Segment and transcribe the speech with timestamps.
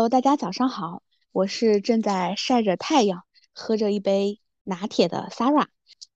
[0.00, 5.66] Hello，大家早上好，我是正在晒着太阳，喝着一杯拿铁的 Sarah，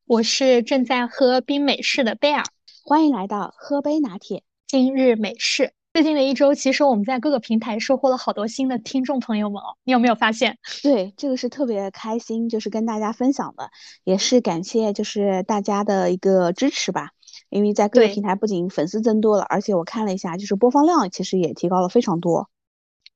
[0.07, 2.45] 我是正在喝冰美式的贝尔，
[2.83, 5.75] 欢迎来到喝杯拿铁今日美式。
[5.93, 10.57] 最近的一周，其实我们在各个平台收获了好多新的听众朋友们哦，你有没有发现？
[10.83, 13.69] 对，这个是特别开心，就是跟大家分享的，
[14.05, 17.11] 也是感谢就是大家的一个支持吧。
[17.51, 22.49] 因为在各个平台不仅粉丝增多了，而且我看了一下，就是播放量其实也提高了非常多。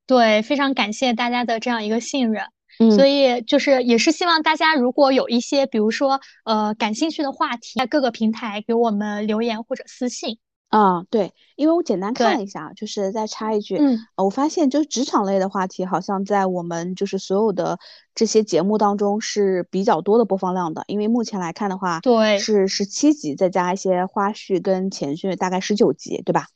[0.09, 2.43] 对，非常感谢大家的这样一个信任。
[2.81, 10.39] 嗯，所以就是也是希望大家如果有一些，比如说呃感兴趣的话题，在各个平台给我们留言或者私信。
[10.69, 17.79] 啊，对，因为我简单看了一下，就是再插一句，嗯，呃我发现就是职场类的话题，好像在我们就是所有的
[18.15, 20.85] 这些节目当中是比较多的播放量的。
[20.87, 26.47] 因为目前来看的话，对是十七集，再加一些花絮跟前序，大概十九集，对吧？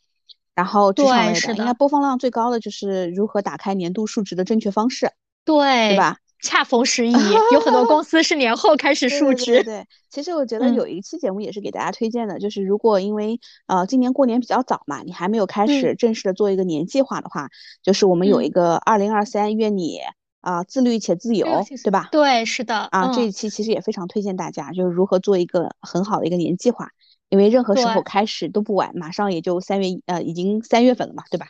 [0.54, 5.10] 然后职场类的，对是的应该播放量最高的就是如何打开年度数值的正确方式，
[5.44, 6.18] 对，对吧？
[6.42, 7.12] 恰逢时宜，
[7.54, 9.44] 有很多公司是年后开始对述职。
[9.44, 17.48] 对对对，其实我觉得嗯有一期节目也是给大家推荐的，就是如果因为呃今年过年比较早嘛，你还没有开始正式的做一个年计划的话，
[17.82, 20.00] 就是我们有嗯一个二零二三愿你
[20.40, 21.46] 啊、自律且自由，
[21.84, 22.08] 对吧？
[22.10, 26.88] 对，是的，啊，这嗯一期其实也非常推荐大家，就是如何做一个很好的一个年计划，
[27.32, 31.46] 因为任何时候开始都不晚，马上也就三月呃已经三月份了嘛，对吧？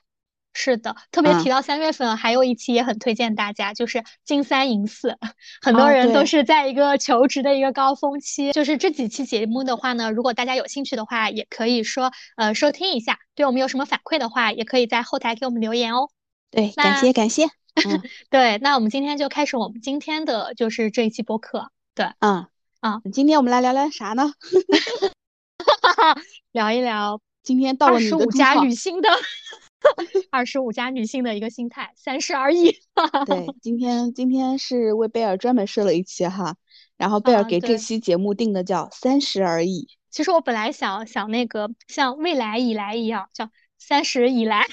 [0.55, 5.19] 是的，特别嗯提到三月份，还有一期也很推荐大家，就是金三银四，
[5.61, 8.53] 很多啊人都是在一个求职的一个高峰期。
[8.53, 16.11] 就是这几期节目的话呢，如果大家有兴趣的话，也可以说呃收听一下，对我们有什么反馈的话，也可以在后台给我们留言哦。
[16.53, 17.47] 对，感谢感谢，
[17.85, 22.47] 嗯对，那我们今天就开始我们今天的就是这一期播客，对，嗯
[22.81, 24.31] 啊，今天我们来聊聊啥呢？
[26.53, 29.09] 聊一聊今天到了你二十五加女性的
[30.31, 32.77] 二十五加女性的一个心态，三十而已。
[33.27, 36.55] 对， 今天今天是为贝尔专门设了一期哈，
[36.97, 44.67] 然后贝尔啊给这期节目定的叫“三十而已其实我本来想想那个像未来以来一样，叫三十以来，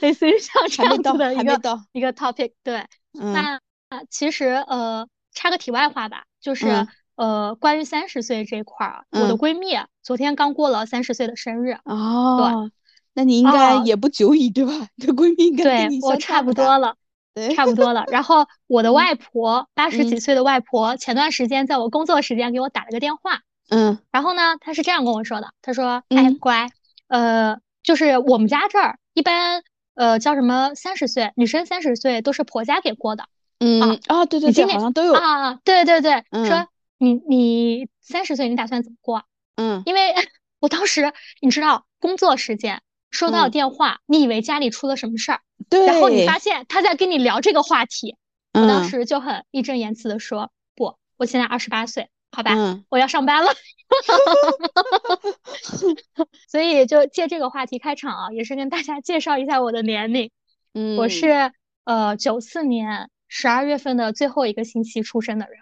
[0.00, 1.60] 类似于像”，这样子的一个
[1.92, 2.52] 一个 topic。
[2.64, 2.84] 对，
[3.18, 12.70] 嗯那那其实呃，插个题外话吧，就是嗯呃，关于三十岁这一块儿，我的嗯闺蜜昨天刚过了三十岁的生日，哦，
[13.14, 14.72] 那你应该哦也不久矣对吧？
[14.96, 16.96] 你的闺蜜应该对跟我差不，多了。
[17.32, 18.04] 对，差不多了。
[18.10, 26.68] 然后 我的嗯外婆，八十几嗯岁的外婆，前段时间在我工作时间给我打了个电话，嗯然后呢，她是这样跟我说的，她说：“哎，嗯乖，
[27.08, 29.62] 呃，就是我们家这儿一般，
[29.94, 33.26] 呃，叫什么三十岁，女生三十岁都是婆家给过的
[33.60, 35.54] 嗯啊，对对对，好像都有，啊。
[35.62, 36.66] 对对对，嗯说
[37.00, 39.24] 你你三十岁你打算怎么过？
[39.56, 40.14] 嗯因为
[40.58, 45.40] 我当时你知道工作时间收到嗯电话，你以为家里出了什么事儿，
[45.70, 48.16] 对然后你，发现他在跟你聊这个话题。”
[48.52, 53.52] 我当嗯时就很义正言辞的说：“不，我现在二十八岁，好吧，嗯我要上班了。
[56.48, 60.30] ”所以就借这个话题开场啊，也是跟大家介绍一下我的年龄。
[60.74, 61.52] 嗯，我是
[61.84, 65.60] 呃九四年十二月份的最后一个星期出生的人。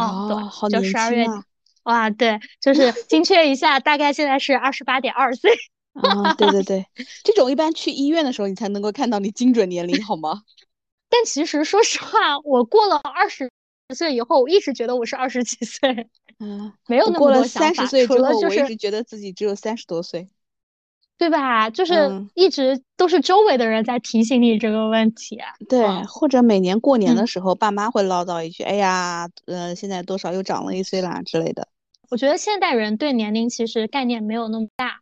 [0.00, 1.30] 哦，对，哦，好就年十二月底。
[1.30, 1.44] 轻啊，
[1.84, 5.50] 哇，对，就是 精确一下，大概现在是二十八点二岁。
[5.94, 6.86] 啊，对对对，
[7.24, 10.42] 这种一般去医院的时候你才能够看到你精准年龄，好吗？
[11.10, 13.50] 但其实说实话，我过了二十
[13.94, 16.08] 岁以后，我一直觉得我是二十几岁。
[16.38, 20.28] 嗯，没有那我过了么多想法，三十岁除之后，我一直觉得自己只有三十多岁。
[21.20, 21.68] 对吧？
[21.68, 25.38] 就是嗯一直都是周围的人在提醒你这个问题。
[25.68, 31.68] 对，嗯或者每年过年的嗯时候，爸妈会唠叨一句：“哎呀，呃，现在多少又长了一岁啦之类的。
[32.08, 35.00] 我觉得现代人对年龄其实概念没有那么大。”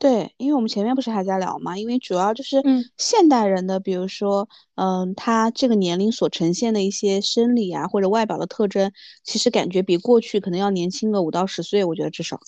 [0.00, 8.90] 对，因为我们前面不是还在聊嘛，因为主要就是嗯现代人的，比如说，嗯，他这个年龄所呈现的一些生理啊或者外表的特征，
[9.22, 12.40] 其实感觉比过去可能要年轻个五到十岁，我觉得至少。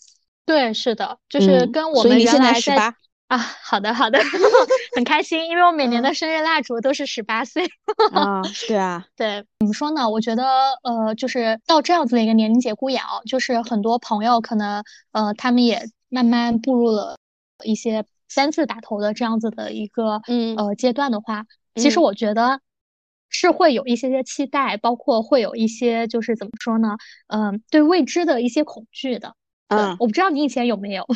[0.47, 2.97] 对，是的，就是嗯跟我们原来在十八，
[3.33, 4.19] 啊，好的好的，
[4.95, 7.65] 很开心，因为我每年的嗯生日蜡烛都是十八岁。
[8.13, 10.11] 啊，对啊，对，怎么说呢？
[10.11, 10.45] 我觉得，
[10.83, 17.17] 呃，就是到这样子的一个年龄节骨眼哦，就是很多朋友可能，呃，他们也慢慢步入了
[17.65, 21.47] 一些三字打头的这样子的一个嗯呃阶段的话，
[21.77, 22.61] 其实嗯我觉得
[23.31, 26.99] 是会有一些些期待，包括会有一些就是怎么说呢？
[27.29, 29.35] 嗯、对未知的一些恐惧的。
[29.69, 31.07] 嗯，我不知道你以前有没有。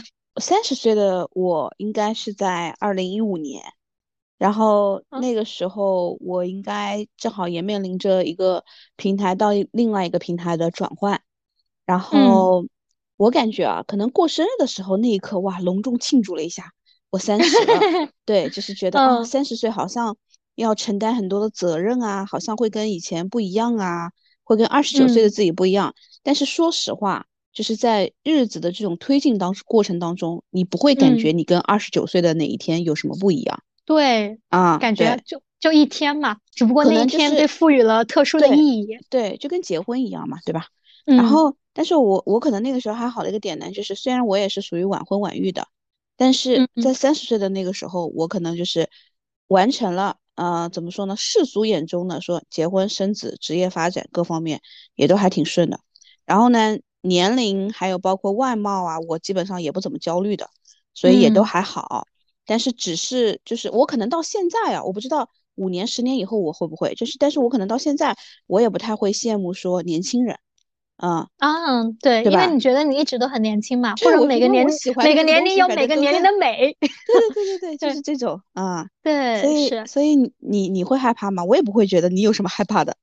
[0.41, 3.63] 三十岁的我应该是在二零一五年，
[4.39, 8.65] 然后嗯那个时候我应该正好也面临着一个
[8.97, 11.21] 平台到另外一个平台的转换，
[11.85, 12.67] 然后
[13.17, 16.73] 我感觉啊，可能过生日的时候那一刻，哇，隆重庆祝了一下，
[17.11, 17.81] 我三十了，
[18.27, 19.25] 对，就是觉得啊，嗯。
[19.25, 20.17] 三十岁好像
[20.55, 24.11] 要承担很多的责任啊，好像会跟以前不一样啊，
[24.45, 25.95] 会跟二十九岁的自己不一样。
[26.23, 33.63] 但是说实话，就是在日子的这种推进当过程当中，你不会感觉你跟二十九岁的哪一天有什么不一样。
[33.87, 38.99] 对啊，感觉就就一天嘛，只不过那一天被赋予了特殊的意义。
[39.09, 40.67] 对，就跟结婚一样嘛，对吧？
[41.07, 45.67] 然后，但是我我可能那个时候还好的一个点呢，就是虽然我也是属于晚婚晚育的，
[46.15, 48.91] 但是在三十岁的那个时候，我可能就是
[49.47, 51.17] 完成了，呃，怎么说呢？
[51.17, 54.61] 世俗眼中的说结婚生子、职业发展各方面
[54.95, 55.81] 也都还挺顺的。
[56.27, 60.49] 然后呢，年龄还有包括外貌啊，我基本上也不怎么焦虑的，
[60.95, 62.07] 所以也都还好。
[62.45, 68.17] 但是只是就是我可能到现在啊，我不知道五年、十年以后我会不会，就是但是我可能到现在
[68.47, 70.39] 我也不太会羡慕说年轻人。
[70.99, 74.67] 嗯啊，对，因为你觉得你一直都很年轻嘛，或者每个年
[74.97, 76.75] 每个年龄有每个年龄的美。
[76.81, 76.89] 对
[77.35, 78.87] 对对对对，就是这种啊。
[79.03, 81.45] 对，所以所以你你会害怕吗？
[81.45, 82.97] 我也不会觉得你有什么害怕的。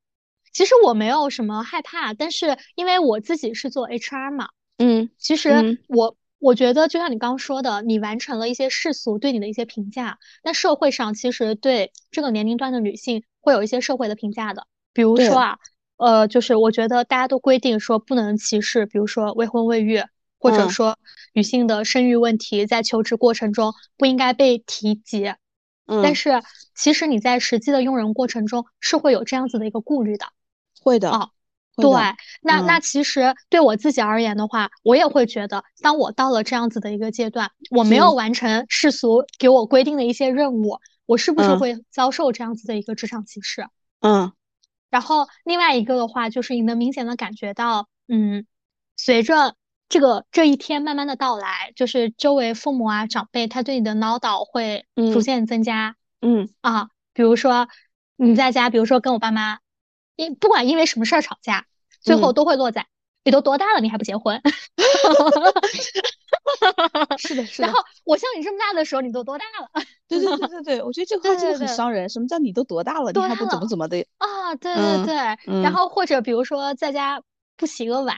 [0.54, 15.58] 其实我没有什么害怕，但是因为我自己是做 HR 嘛，嗯，其实我我觉得就像你刚刚说的，你完成了一些世俗对你的一些评价，那社会上其实对这个年龄段的女性会有一些社会的评价的，比如说啊。
[15.96, 20.04] 呃，就是我觉得大家都规定说不能歧视，比如说未婚未育，
[20.38, 20.98] 或者说
[21.34, 25.32] 女性的生育问题在求职过程中不应该被提及。
[25.86, 26.42] 嗯，但是
[26.76, 30.26] 其实你在实际的用人过程中是会有这样子的一个顾虑的。
[30.84, 31.30] 会的啊，
[31.76, 31.90] 对，
[32.42, 43.66] 那那其实对我自己而言的话，我也会觉得，当我到了这样子的一个阶段，我没有完成世俗给我规定的一些任务，我是不是会遭受这样子的一个职场歧视？
[44.02, 44.32] 嗯。
[44.90, 48.46] 然后另外一个的话，就是你能明显的感觉到，嗯，
[48.96, 49.56] 随着
[49.90, 56.48] 这个这一天慢慢的到来，就是周围父母啊长辈他对你的唠叨会逐渐增加，嗯。
[56.62, 57.68] 啊，比如说
[58.16, 59.58] 你在家，比如说跟我爸妈，
[60.16, 61.66] 因不管因为什么事儿吵架，
[62.02, 62.86] 最后都会落在
[63.24, 64.42] 你都多大了，你还不结婚？
[67.18, 67.68] 是的，是的。
[67.68, 69.84] 然后我像你这么大的时候，你都多大了？
[70.08, 72.10] 对对对对对，我觉得这个话真的很伤人。
[72.10, 74.06] 什么叫你都多大了，你还不怎么怎么的？
[74.18, 75.16] 啊，对对对。
[75.62, 77.22] 然后或者比如说在家
[77.56, 78.18] 不洗个碗，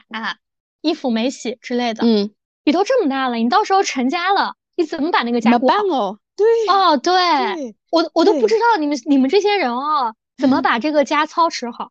[0.80, 2.04] 衣服没洗之类的。
[2.04, 2.30] 嗯。
[2.64, 5.84] 你都这么大了，你到时候成家了，你怎么把那个家过好？
[5.84, 6.46] 哦，对。
[6.68, 7.76] 哦，对。
[7.90, 11.90] 我我都不知道你们你们这些人哦，怎么把这个家操持好。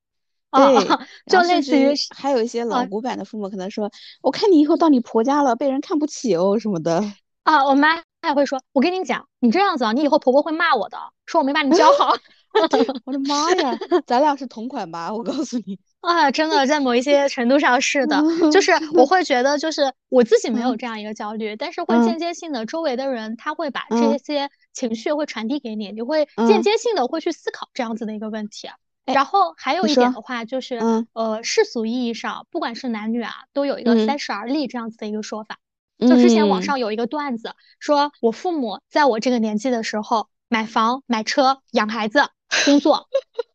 [0.51, 0.88] 对，
[1.27, 3.92] 就类似于还有一些老古板的父母可能说
[4.24, 7.03] ：“我看你以后到你婆家了，被人看不起哦什么的。
[7.44, 12.13] ”啊，我妈还会说：“我跟你讲，你这样子啊，你以后婆婆会骂我的，说我没把你教好。
[13.03, 13.77] ”我的妈呀，
[14.07, 15.13] 咱俩是同款吧？
[15.13, 28.69] 我告诉你 啊，真的，在某一些程度上是的，就是我会觉得，就是我自己没有这样一个焦虑，但是会间接性的，周围的人他会把这些情绪会传递给你，你会间接性的会去思考这样子的一个问题。
[29.06, 30.80] 然后还有一点的话，就是，
[31.13, 35.57] 呃，世俗意义上，不管是男女啊，都有一个三十而立这样子的一个说法。
[36.00, 42.28] 就之前网上有一个段子，说我父母在我这个年纪的时候买房、买车、养孩子、
[42.66, 43.07] 工作，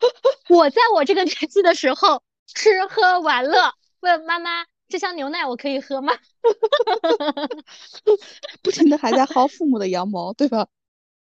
[0.48, 6.14] 我在我这个年纪的时候吃喝玩乐，问妈妈这箱牛奶我可以喝吗？
[8.62, 10.66] 不停的还在薅父母的羊毛，对吧？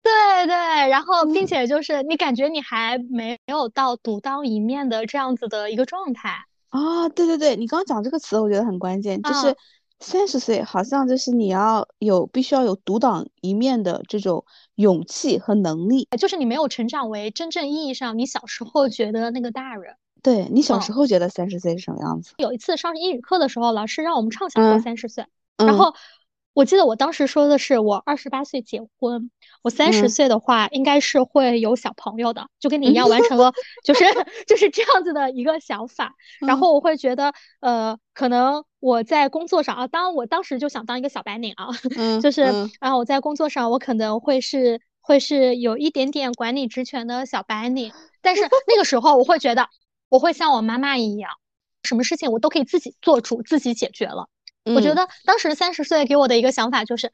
[0.08, 0.56] 对对，
[0.90, 7.10] 然后并且就是你感觉你还没有到独当一面的这样子的一个状态啊！
[7.10, 9.56] 对对对，你刚刚讲这个词，我觉得很关键，就是
[10.00, 14.46] 三十岁好像就是你要有必须要有独当一面的这种
[14.76, 19.96] 勇气和能力，就是你没有成长为真正意义上你小时候觉得那个大人。
[20.24, 22.34] 对你小时候觉得三十岁是什么样子？
[22.38, 25.26] 有一次上英语课的时候，老师让我们畅想过三十岁，
[25.58, 25.94] 然后。
[26.58, 29.30] 我记得我当时说的是，我二十八岁结婚，
[29.62, 33.54] 我三十岁的话应该是会有小朋友的，就跟你一样完成了，
[33.86, 34.04] 就是
[34.48, 36.16] 就是这样子的一个想法。
[36.40, 41.68] 然后我会觉得，呃，可能我在工作上啊，当我当时就想当一个小白领啊，
[42.24, 42.42] 就是
[42.80, 49.68] 啊，我在工作上我可能会是会是有一点点管理职权的小白领，但是那个时候我会觉得，
[50.10, 51.30] 我会像我妈妈一样，
[51.84, 54.28] 什么事情我都可以自己做主，自己解决了。
[54.76, 57.12] 我觉得当时三十岁给我的一个想法就是，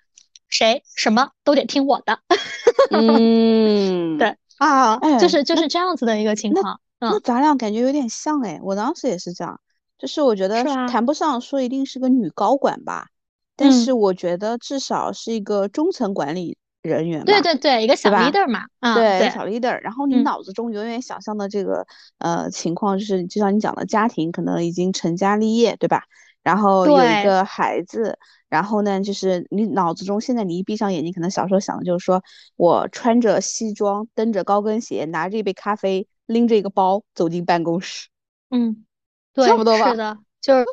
[0.50, 2.20] 谁什么都得听我的。
[2.92, 6.80] 嗯，对啊，就是就是这样子的一个情况。
[7.00, 9.60] 那咱俩感觉有点像哎，我当时也是这样，
[9.98, 13.08] 就是我觉得谈不上说一定是个女高管吧，
[13.56, 17.26] 但是我觉得至少是一个中层管理人员。
[17.26, 18.62] 对对对，一个小 leader 嘛，
[18.96, 19.82] 对小 leader。
[19.82, 21.86] 然后你脑子中永远想象的这个
[22.20, 26.04] 呃情况，就是就像你讲的，家庭可能已经成家立业，对吧？
[26.44, 28.18] 然后有一个孩子，
[28.50, 32.22] 然后呢，就是你脑子中现在你一闭上眼睛，可能小时候想的就是说
[32.56, 38.10] 我穿着西装，蹬着高跟鞋，拿着一杯咖啡，拎着一个包走进办公室。
[38.50, 38.86] 嗯，
[39.34, 39.92] 对，差不多吧。
[39.92, 40.66] 是的，就是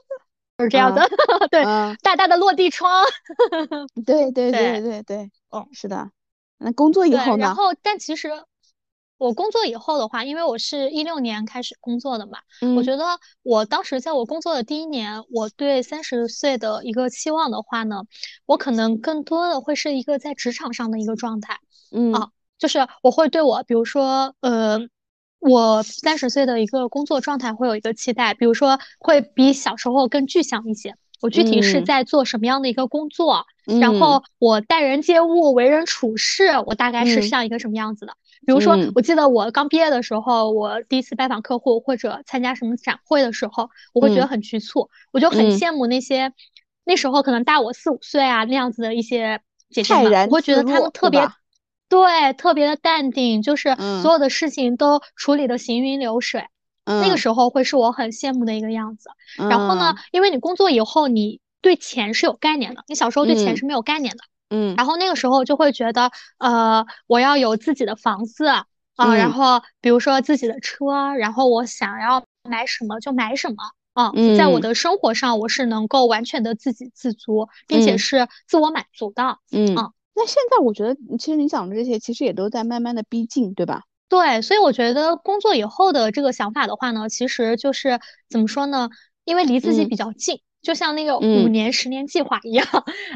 [0.58, 1.08] 就是这样的。
[1.50, 1.62] 对，
[2.02, 3.04] 大大的落地窗。
[4.04, 6.10] 对对对 对对，哦，是的。
[6.58, 7.46] 那工作以后呢？
[7.46, 8.28] 然后，但其实。
[9.20, 12.38] 我工作以后的话，因为我是一六年开始工作的嘛，
[12.74, 13.04] 我觉得
[13.42, 18.04] 我当时在我工作的第一年，我对三十岁的一个期望的话呢，
[18.46, 21.58] 我可能更多的会是一个在职场上的一个状态，
[21.92, 22.14] 嗯。
[22.14, 24.80] 啊，就是我会对我，比如说，呃，
[25.38, 33.44] 我三十岁的一个工作状态会有一个期待，比如说会比小时候更具象一些，我具体是在做什么样的一个工作，
[33.82, 38.14] 然后我待人接物、为人处事，我大概是像一个什么样子的。
[38.47, 46.32] 比如说，我记得我刚毕业的时候，我第一次拜访客户或者参加什么展会的时候，我会觉得很局促，我就很羡慕那些
[46.85, 51.20] 那时候可能大我四五岁啊那样子的一些姐姐们，我会觉得他们特别
[51.88, 56.44] 对，特别的淡定，就是所有的事情都处理的行云流水。
[56.85, 59.11] 那个时候会是我很羡慕的一个样子。
[59.37, 64.25] 然后呢，因为你工作以后，你对钱是有概念的，你小时候对钱是没有概念的。
[64.50, 73.57] 嗯，然后那个时候就会觉得，呃，我要有自己的房子啊，然后比如说自己的车，然后我想要买什么就买什么
[73.95, 79.38] 啊，嗯在我的生活上我是能够完全的自给自足，并且是自我满足的。
[79.52, 79.75] 嗯，
[80.14, 83.83] 那现在我觉得，其实你讲的这些，其实也都在慢慢的逼近，对吧？
[84.09, 88.90] 对，所以我觉得工作以后的这个想法的话呢，其实就是怎么说呢？
[89.25, 90.40] 因为离自己比较近。
[90.62, 92.66] 就像那个五年、十年计划一样，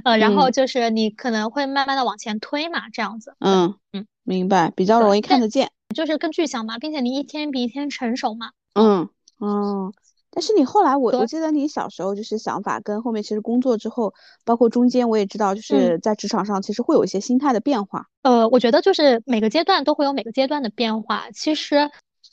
[0.05, 3.35] 呃，然后就是你可能会慢慢的往前推嘛，这样子。
[3.39, 8.51] 嗯嗯，明白，比较容易看得见，就是更具象嘛，并且你一天比一天成熟嘛。
[8.75, 9.09] 嗯
[9.41, 9.93] 嗯，
[10.31, 18.07] 但是你后来，我我记得你小时候就是想法跟后面其实工作之后，包括中间我也知道，就是在职场上其实会有一些心态的变化。
[18.23, 21.31] 呃，我觉得就是每个阶段都会有每个阶段的变化。
[21.35, 21.91] 其实，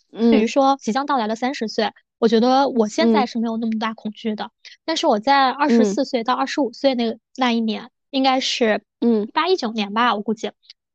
[0.09, 1.91] 比如说即将到来的三十岁。
[2.21, 4.51] 我觉得我现在是没有那么大恐惧的，
[4.85, 10.51] 但是我在二十四岁到二十五岁那那一年，应该是嗯八一九年吧，我估计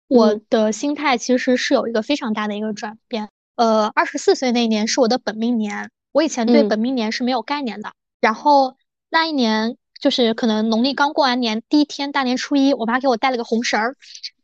[0.06, 3.28] 我的心态其实是有一个非常大的一个转变。
[3.56, 7.90] 呃，二十四岁那一年是我的本命年，我以前对本命年是没有概念的。
[8.20, 8.76] 然后
[9.10, 13.96] 那一年就是可能农历刚过完年第一天，大年初一，我妈给我带了个红绳儿，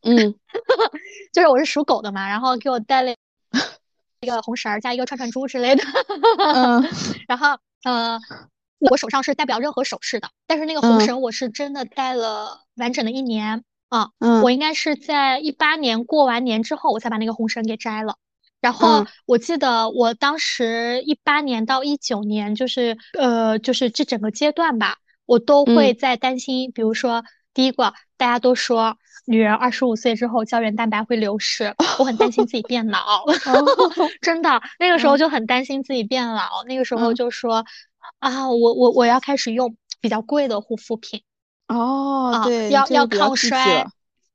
[0.02, 0.34] 嗯，
[1.32, 3.14] 就是我是属狗的嘛，然后给我带了。
[4.22, 5.82] 一个红绳儿加一个串串珠之类的，
[6.54, 6.82] 嗯，
[7.26, 8.20] 然后呃，
[8.78, 18.16] 我手上是戴不了任何首饰的，但是那个红绳我是真的戴了完整的一年啊，嗯，我应该是在一八年过完年之后，我才把那个红绳给摘了。
[18.60, 27.24] 然后我记得我当时一八年到一九年，就是呃，就是这整个阶段吧，我都会在担心，比如说
[27.54, 28.96] 第一个，大家都说。
[29.24, 33.24] 女人二十五岁之后胶原蛋白会流失，我很担心自己变老，
[34.20, 36.64] 真的，那个时候就很担心自己变老。
[36.66, 37.64] 那个时候就说
[38.18, 41.22] 啊，我我我要开始用比较贵的护肤品
[41.68, 43.86] 哦，对，要要抗衰，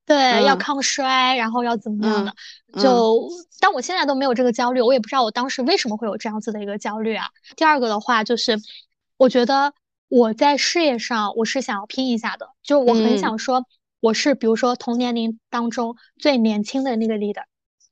[0.06, 2.34] 对，要抗衰，然后要怎么样的？
[2.82, 3.28] 就
[3.60, 7.28] 但我现在都没有这个焦虑，我也不知道我当时为什么会有这样子的一个焦虑啊。
[7.58, 8.58] 第二个的话就是，
[9.18, 9.74] 我觉得
[10.08, 13.66] 我在事业上我是想要拼一下的，就我很想说。
[14.00, 17.42] 我是比如说同年龄当中最年轻的那个 leader，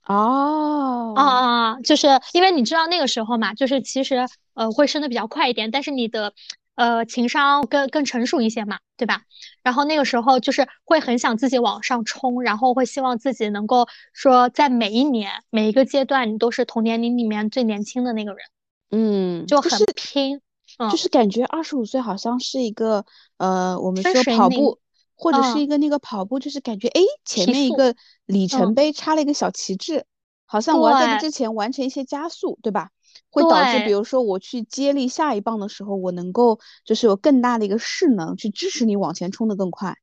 [0.05, 6.33] 哦，啊啊，就是因为你知道那个时候嘛，就是其实呃会升的比较快一点，但是你的
[6.75, 9.23] 呃情商更更成熟一些嘛，对吧？
[9.63, 18.45] 然后那个时候就是会很想自己往上冲，然后会希望自己能够说在每一年每一个阶段你都是同年龄里面最年轻的那个人，
[18.91, 20.39] 嗯，就很拼，
[20.77, 23.05] 就是感觉二十五岁好像是一个
[23.37, 24.79] 呃我们说跑步。
[25.17, 30.03] 或者是一个那个跑步，就是感觉哎，前面一个里程碑插了一个小旗帜，
[30.45, 32.89] 好像我要在这之前完成一些加速，对吧？
[33.29, 39.95] 会导致比如说我去接力下一棒的时候，我能够就是有更大的一个势能去支持你往前冲的更快。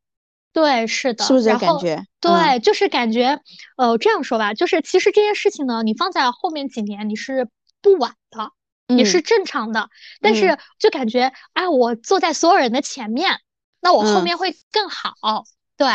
[0.50, 2.06] 对，是的，是不是这感觉？
[2.18, 3.38] 对，就是感觉，
[3.76, 7.50] 呃，这样说吧，就是其实这件事情呢，你放在后面几年你是
[7.82, 8.50] 不晚的，
[8.88, 9.88] 你是正常的，
[10.20, 13.40] 但是就感觉哎，我坐在所有人的前面。
[13.84, 15.14] 那我后面会更好，
[15.76, 15.88] 对，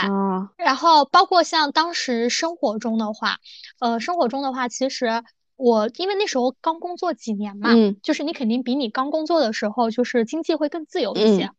[0.58, 3.38] 然后包括像当时生活中的话，
[3.80, 5.24] 呃，生活中的话，其实
[5.56, 7.70] 我因为那时候刚工作几年嘛，
[8.04, 11.52] 就是你肯定比你刚工作的时候，就是经济会更自由一些，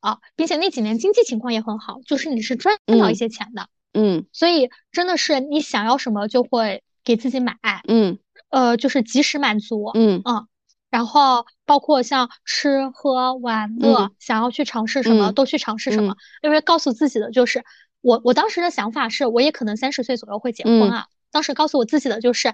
[0.00, 10.20] 啊，并且那几年经济情况也很好，就是你是赚到一些钱的，嗯，所以真的是你想要什么就会给自己买，嗯，呃，就是及时满足，嗯。
[10.24, 10.48] 嗯。
[10.90, 17.64] 然后包括像吃喝玩乐，想要去尝试什么都去尝试什么，因为告诉自己的就是
[18.00, 21.06] 我我当时的想法是，我也可能三十岁左右会结婚啊。
[21.30, 22.52] 当时告诉我自己的就是，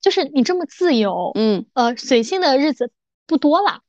[0.00, 2.92] 就是你这么自由，嗯，呃，随性的日子
[3.26, 3.80] 不多了。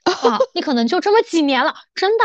[0.04, 2.24] 啊，你可能就这么几年了，真的。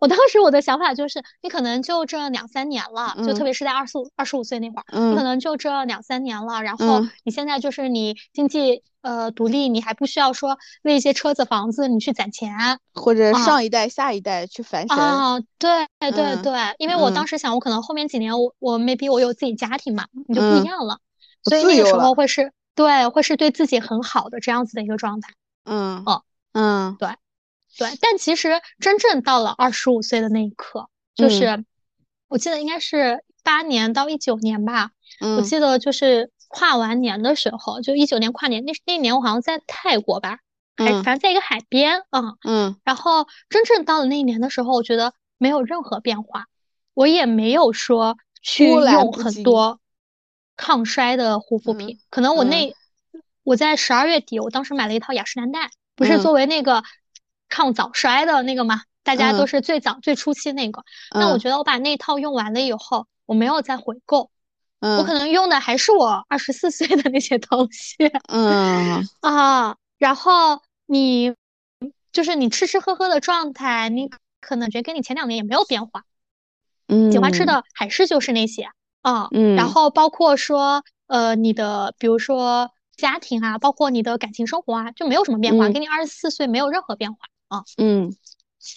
[0.00, 6.62] 我当时我的想法就是，你可能就这两三年了，就特别是在二十五、二十五岁那会儿，你可能就这两三年了。
[6.62, 12.52] 然后你现在就是你经济呃独立，你还不需要说为一些车子房子你去攒钱，
[12.92, 14.98] 或者上一代下一代去翻身。
[14.98, 20.98] 啊，对对对，因为我当时想，我可能后面几年我我 maybe 我有自己家庭嘛，你就不一样了，
[21.44, 25.32] 所以那个时候会是对，会是对自己很好的这样子的一个状态。
[25.64, 26.22] 嗯，哦。
[26.58, 27.10] 嗯，对，
[27.76, 31.66] 对，但其实真正到了二十五岁的那一刻，就是
[32.28, 34.92] 我记得应该是八年到一九年吧，
[35.36, 40.38] 我记得就是跨完年的时候，就一九年跨年那那年我好像在泰国吧，
[40.76, 46.46] 还反正在一个海边啊，嗯，然后真正到了那一年的时候，我觉得没有任何变化，
[46.94, 49.80] 我也没有说去用很多
[50.56, 52.74] 抗衰的护肤品，可能我那
[53.42, 55.70] 我在十二月底，我当时买了一套雅诗兰黛。
[55.98, 56.84] 不是作为那个
[57.48, 58.82] 抗早衰的那个吗？
[59.02, 60.84] 大家都是最早最初期那个。
[61.10, 64.30] 那我觉得我把那套用完了以后，我没有再回购。
[64.80, 67.96] 嗯，我可能用的还是我二十四岁的那些东西。
[68.28, 71.34] 嗯 啊，然后你
[72.12, 76.04] 就是你吃吃喝喝的状态，你可能觉得跟你前两年也没有变化。
[76.88, 78.68] 嗯，喜欢吃的还是就是那些
[79.02, 79.28] 啊。
[79.32, 82.70] 嗯，然后包括说呃你的，比如说。
[82.96, 87.18] 家庭啊，包括你的感情生活啊，就没有什么变化，跟你二十四岁没有任何变化
[87.48, 87.62] 啊。
[87.76, 88.10] 嗯，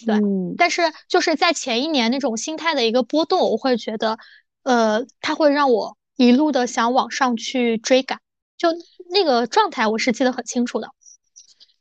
[0.04, 0.20] 对。
[0.58, 4.18] 但是就是在前一年那种心态的一个波动，我会觉得，
[4.62, 8.20] 呃，它会让我一路的想往上去追赶，
[8.56, 8.68] 就
[9.10, 10.88] 那个状态我是记得很清楚的。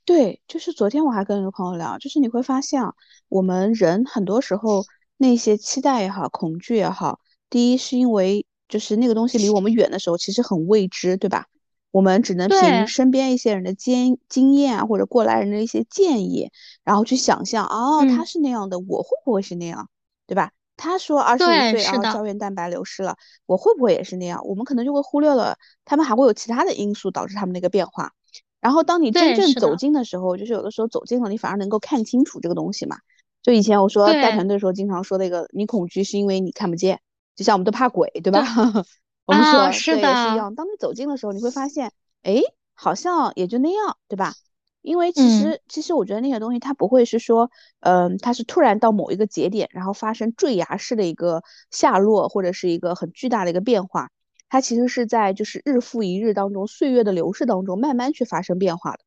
[0.05, 2.93] 对，就是昨天我还跟一个朋友聊，就是你会发现啊，
[3.27, 4.85] 我们人很多时候
[5.17, 7.19] 那些期待也好，恐惧也好，
[7.49, 11.45] 第一是因为就是那个东西离我们远的时候，其实很未知，对吧？
[11.91, 16.49] 我们只能凭身边一些人的经经验啊，或者过来人的一些建议，
[16.83, 19.89] 然后去想象，哦，他是那样的，我会不会是那样，
[20.25, 20.51] 对吧？
[20.79, 24.41] 他说二十五岁然后胶原蛋白流失了，我会不会也是那样？
[24.45, 28.13] 我们可能就会忽略了他们还会有其他的因素导致他们那个变化。
[28.61, 32.97] 然后当你真正走近的时候，就是有的时候走近了，你反而能够看清楚这个东西嘛。
[33.41, 36.99] 就以前我说带团队的时候，经常说那个，你恐惧是因为你看不见，
[37.35, 38.43] 就像我们都怕鬼，对吧？
[39.25, 40.55] 我们说是的，也是一样。
[40.55, 41.91] 当你走近的时候，你会发现，
[42.23, 42.41] 哎，
[42.73, 44.33] 好像也就那样，对吧？
[44.81, 54.09] 因为其实，其实我觉得那些东西它不会是说，嗯，它是突然到某一个节点，然后发生坠崖式的一个下落，或者是一个很巨大的一个变化。
[54.47, 58.99] 它其实是在就是日复一日当中，岁月的流逝当中，慢慢去发生变化的。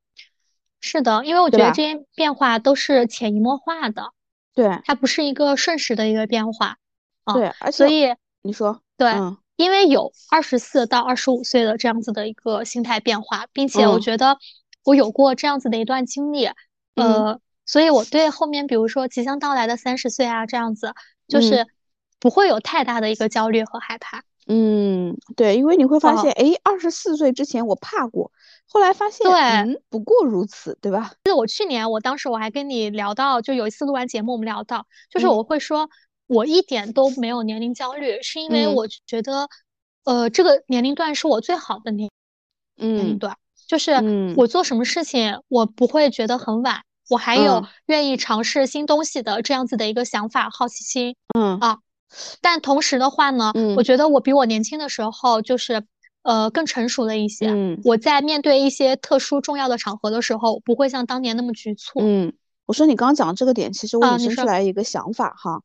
[0.80, 4.12] 是的，因为我觉得这些变化都是潜移默化的，
[4.54, 6.76] 对，它不是一个瞬时的一个变化。
[7.34, 9.12] 对，而且所以你说对。
[9.56, 14.36] 因为有二十四到二十五岁的这样子的一个心态变化，并且我觉得
[14.84, 16.48] 我有过这样子的一段经历，
[16.94, 20.94] 呃，所以我对后面比如说即将到来的三十岁啊这样子，
[21.28, 21.66] 就是
[22.20, 24.22] 不会有太大的一个焦虑和害怕。
[24.46, 28.32] 嗯，对，因为你会发现，哎，二十四岁之前我怕过，
[28.66, 31.12] 后来发现，对，不过如此，对吧？
[31.24, 35.88] 记得我去年，我当时我还跟你聊到，就有一次录完节目，我们聊到，就是我会说。
[36.28, 39.50] 我一点都没有年龄焦虑，是因为我觉得，
[40.04, 42.08] 呃，这个年龄段是我最好的年
[42.76, 43.36] 年龄段，
[43.72, 51.58] 就是我做什么事情我不会觉得很晚，我还有愿意尝试新东西的这样子的一个想法、好奇心，嗯。
[51.58, 51.78] 啊，
[52.42, 55.84] 但同时的话呢，我觉得我比我年轻的时候就是
[56.22, 57.80] 呃更成熟了一些，嗯。
[57.82, 62.00] 我在面对一些特殊重要的场合的时候，不会像当年那么局促。
[62.02, 62.34] 嗯，
[62.66, 65.62] 我说你刚刚讲这个点，其实我引申出来一个想法哈。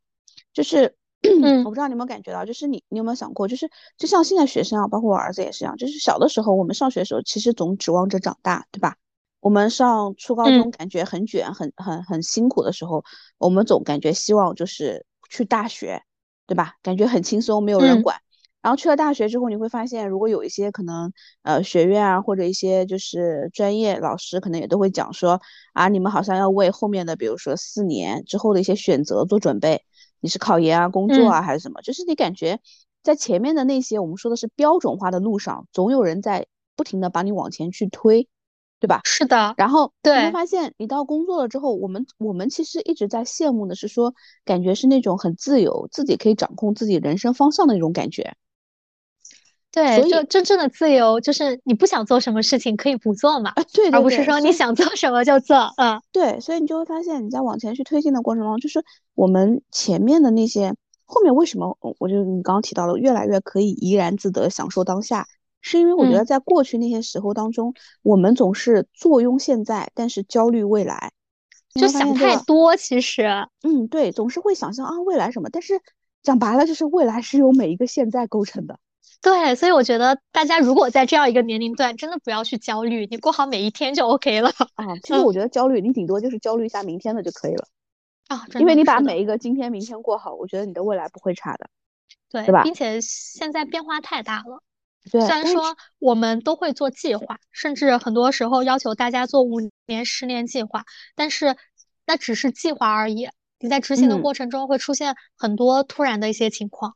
[0.53, 0.95] 就是，
[1.65, 8.95] 我不知道你有没有感觉到，就是你，你有没有想过，就是就像现在学生啊，包括我儿子也是一样，就是小的时候我们上学的时候，其实总指望着长大，对吧？
[9.39, 13.03] 我们上初高中感觉很卷，很很很辛苦的时候，
[13.37, 16.01] 我们总感觉希望就是去大学，
[16.47, 16.75] 对吧？
[16.81, 18.17] 感觉很轻松，没有人管。
[18.61, 25.39] 然后去了大学之后，你会发现，如果有一些可能，呃，学院啊，或者一些就是专业老师，可能也都会讲说，
[25.73, 29.83] 啊，你们好像要为后面的，比如说四年之后的一些选择做准备。
[30.19, 31.81] 你是考研啊、工作啊还是什么？
[31.81, 32.59] 就是你感觉
[33.03, 38.27] 在前面的那些我们说的是标准化的路上，总有人在不停的把你往前去推，
[38.79, 39.01] 对吧？
[39.05, 39.53] 是的。
[39.57, 44.13] 然后你会发现，你到工作了之后，我们我们其实一直在羡慕的是说，
[44.45, 48.35] 感觉是那种很自由，自己可以掌控自己人生方向的那种感觉。
[49.77, 60.73] 对，就真正的自由就是你不想做什么事情可以不做嘛，对，而不是说你想做什么就做，嗯，对，所以你就会发现你在往前去推进的过程中，就是我们前面的那些，
[61.05, 65.27] 后面为什么我就你刚刚提到了越来越可以怡然自得享受当下，
[65.61, 71.11] 是因为我觉得在过去那些时候当中，我们总是坐拥现在，但是焦虑未来，
[71.75, 73.27] 就想太多，其实，
[73.61, 75.79] 嗯，对，总是会想象啊未来什么，但是
[76.23, 78.79] 讲白了就是未来是由每一个现在构成的。
[79.21, 84.95] 对，所以我觉得大家如果在这样一个年龄段，真的不要去焦虑，你过好每一天就 OK 了啊。
[85.03, 87.67] 其实我觉得焦虑，你顶多就是焦虑一下明天的就可以了
[88.27, 88.45] 啊。
[88.59, 91.67] 因为你把每一个今天、明天过好，我觉得你的未来不会差的，
[92.29, 92.63] 对对吧？
[92.63, 94.61] 并且现在变化太大了，
[95.11, 95.19] 对。
[95.21, 101.57] 虽然说我们都会做计划，甚至很多时候要求大家做五年、十年计划，但是
[102.05, 103.27] 那只是计划而已。
[103.59, 106.91] 你在执行的过程中会出现很多突然的一些情况。
[106.91, 106.95] 嗯，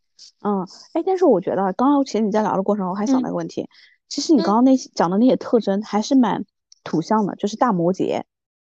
[0.94, 3.68] 哎，但是我觉得刚刚其实你在聊的过程，我还想到一个问题，
[4.08, 6.46] 其实你刚刚那些讲的那些特征还是蛮
[6.84, 8.24] 土象的，就是大摩羯。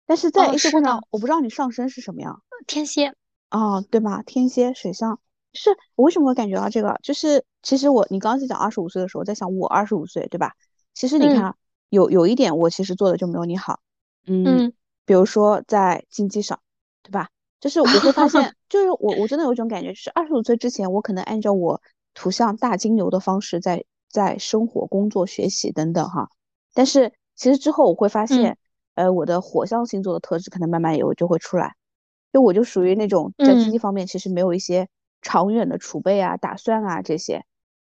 [0.06, 3.14] 但是在一些过程，我不知道你上升是什么样，天蝎。
[3.52, 4.22] 哦，对吧？
[4.24, 5.20] 天蝎水象，
[5.54, 7.00] 是我为什么会感觉到这个？
[7.04, 10.54] 就是其实我你刚刚在讲二十五岁的时候，在想我二十五岁，对吧？
[10.94, 11.56] 其实你看，
[11.90, 13.80] 有有一点我其实做的就没有你好，
[14.26, 14.74] 嗯，
[15.06, 16.60] 比如说在经济上，
[17.04, 17.30] 对吧？
[17.60, 21.82] 就是我会发现， 就是我我真的有一种感觉，就是二十五岁之前，我可能按照我
[22.14, 26.30] 图像大金牛的方式在在生活、工作、学习等等哈。
[26.74, 28.58] 但是其实之后我会发现，
[28.96, 31.76] 呃，我的火象星座的特质可能慢慢有就会出来。
[32.32, 34.88] 就我就属于那种在经济方面其实没有一些
[35.22, 37.44] 长远的储备啊、打算啊这些，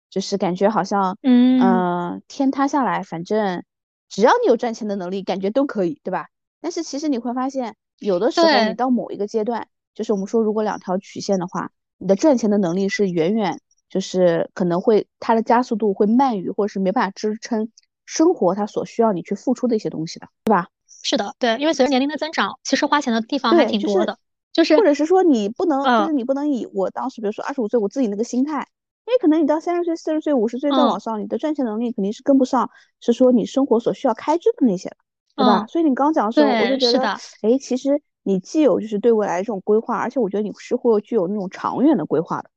[0.09, 3.63] 就是感觉好像嗯天塌下来，反正
[4.09, 6.27] 只要你有赚钱的能力，感觉都可以，对吧？
[6.59, 7.77] 但是其实你会发现。
[8.01, 17.69] 有的时候，你到某一个阶段，就是我们说，如果两条曲线的话，你的赚钱的能力是远远，就是可能会它的加速度会慢于，或者是没办法支撑
[18.05, 20.67] 生活它所需要你去付出的一些东西的，对吧？
[21.03, 24.17] 是的，对，因为随着年龄的增长，其实花钱的地方还挺多的，
[24.51, 28.67] 就是或者是说你不能，就是你不能以我当时比如说二十五岁我自己那个心态，
[29.05, 34.97] 因为可能你到三十岁、四十岁、五十岁再往上，你的赚钱能力肯定是跟不上，是说你生活所需要开支的那些的。
[35.35, 35.65] 对吧？
[35.67, 37.07] 所以你刚讲的时候，我就觉得，
[37.41, 42.49] 哎，其实你既有就是对未来这种规划，而且我觉得你是会具有那种长远的规划的。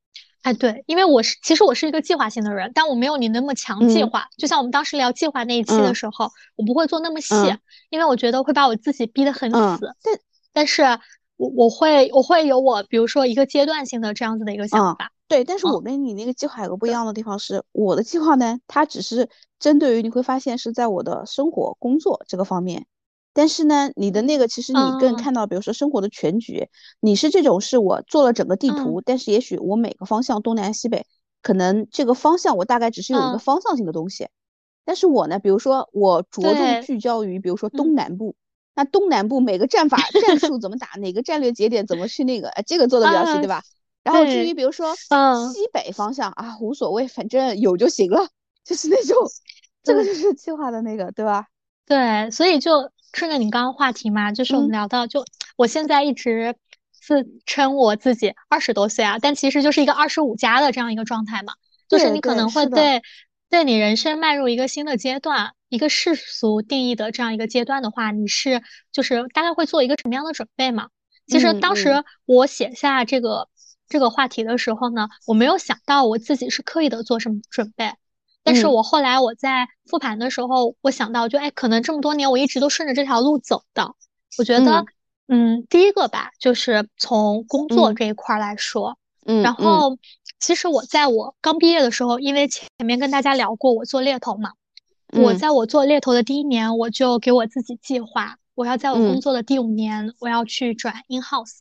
[0.42, 4.26] 哎，对，因为我是其实我是一个计划性的人，但我没有你那么强计划。
[4.37, 7.34] 就像我们当时聊计划那一期的时候，我不会做那么细，
[7.88, 9.94] 因为我觉得会把我自己逼得很死。
[10.02, 10.18] 但
[10.52, 10.82] 但是
[11.44, 15.11] 我我会我会有我比如说一个阶段性的这样子的一个想法。
[15.26, 19.28] 对，但是我跟你那个计划有个不一样的地方是，我的计划呢，它只是
[19.59, 22.87] 针对于你会发现是在我的生活、工作这个方面，
[23.33, 26.68] 但是呢，你的那个其实你更看到，比如说生活的全局，
[27.00, 31.07] 你是这种是我做了整个地图，但是也许我每个方向东南西北，
[31.42, 34.28] 可能这个方向我大概只是有一个方向性的东西，
[34.85, 38.37] 但是我呢，比如说我着重聚焦于，比如说东南部，
[38.74, 43.62] 那东南部每个战法 战术怎么打，哪个战略节点怎么去那个，哎，这个做的比较细，对吧？
[44.02, 48.28] 然后至于比如说西北方向啊，无所谓，反正有就行了，
[48.64, 49.16] 就是那种，
[49.82, 51.46] 这个就是计划的那个，对吧？
[51.87, 55.24] 对，所以就顺着你刚刚话题嘛，就是我们聊到，就
[55.56, 56.54] 我现在一直
[56.92, 61.54] 自称我自己二十多岁啊，但其实就是一个二十五加的这样一个状态嘛，
[61.88, 63.02] 就是你可能会对
[63.48, 70.88] 对你人生迈入一个新的阶段，一个世俗定义的这样一个阶段的话，你是就是大概会做一个什么样的准备嘛？
[71.26, 73.48] 其实当时我写下这个。
[73.87, 77.92] 这个话题的时候呢，我没有想到我自己是刻意的做什么准备，
[78.42, 83.94] 但是我后来我在复盘的时候，我想到就哎，可能这么多年我一直都顺着这条路走的。
[84.38, 84.87] 我觉得，
[85.28, 89.98] 嗯，第一个吧，就是从工作这一块来说，嗯，然后
[90.40, 94.52] 其实我在我刚毕业的时候，因为前面跟大家聊过我做猎头嘛，
[95.14, 101.59] 我在我做猎头的第一年，我就给我自己计划，我要在我工作的第五年，我要去转 in house，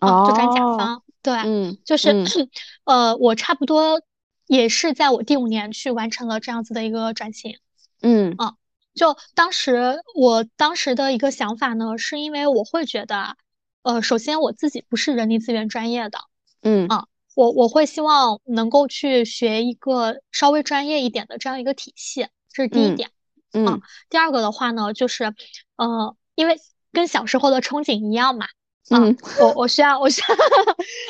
[0.00, 1.02] 哦，就转甲方。
[1.22, 2.08] 对，嗯，就是，
[2.84, 4.00] 呃，我差不多
[4.46, 7.58] 也是在我第五年去完成了这样子的一个转型，
[8.00, 8.54] 嗯，啊，
[8.94, 13.36] 就当时我当时的一个想法呢，是因为我会觉得，
[13.82, 16.18] 呃，首先我自己不是人力资源专业的，
[16.62, 23.10] 嗯，啊，我我会希望能够去学一个稍微专业一点的这样一个体系，这是第一点，
[23.52, 25.34] 嗯，第二个的话呢，就是，
[25.76, 26.56] 呃，因为
[26.92, 28.46] 跟小时候的憧憬一样嘛。
[28.92, 30.36] 嗯，我我需要，我需要，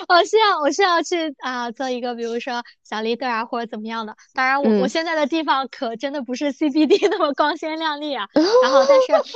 [0.07, 4.15] 我需要，我需要去啊，做一个比如说小 leader 啊，或者怎么样的。
[4.35, 8.29] 当然，我我现在的地方可真的不是 CBD 那么光鲜亮丽啊。
[8.63, 9.33] 然后，但是，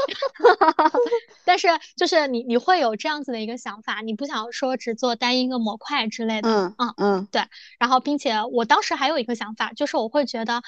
[1.47, 6.51] 但是就是你你会有这样子的一个想法，你不想说只做单一个模块之类的。
[6.51, 7.45] 嗯嗯嗯，对。
[7.79, 10.61] 然后，并且我当时还有一个想法，就是我会觉得，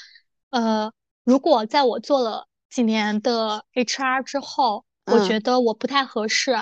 [0.48, 0.92] 呃，
[1.26, 6.56] 如果在我做了几年的 HR 之后，我觉得我不太合适。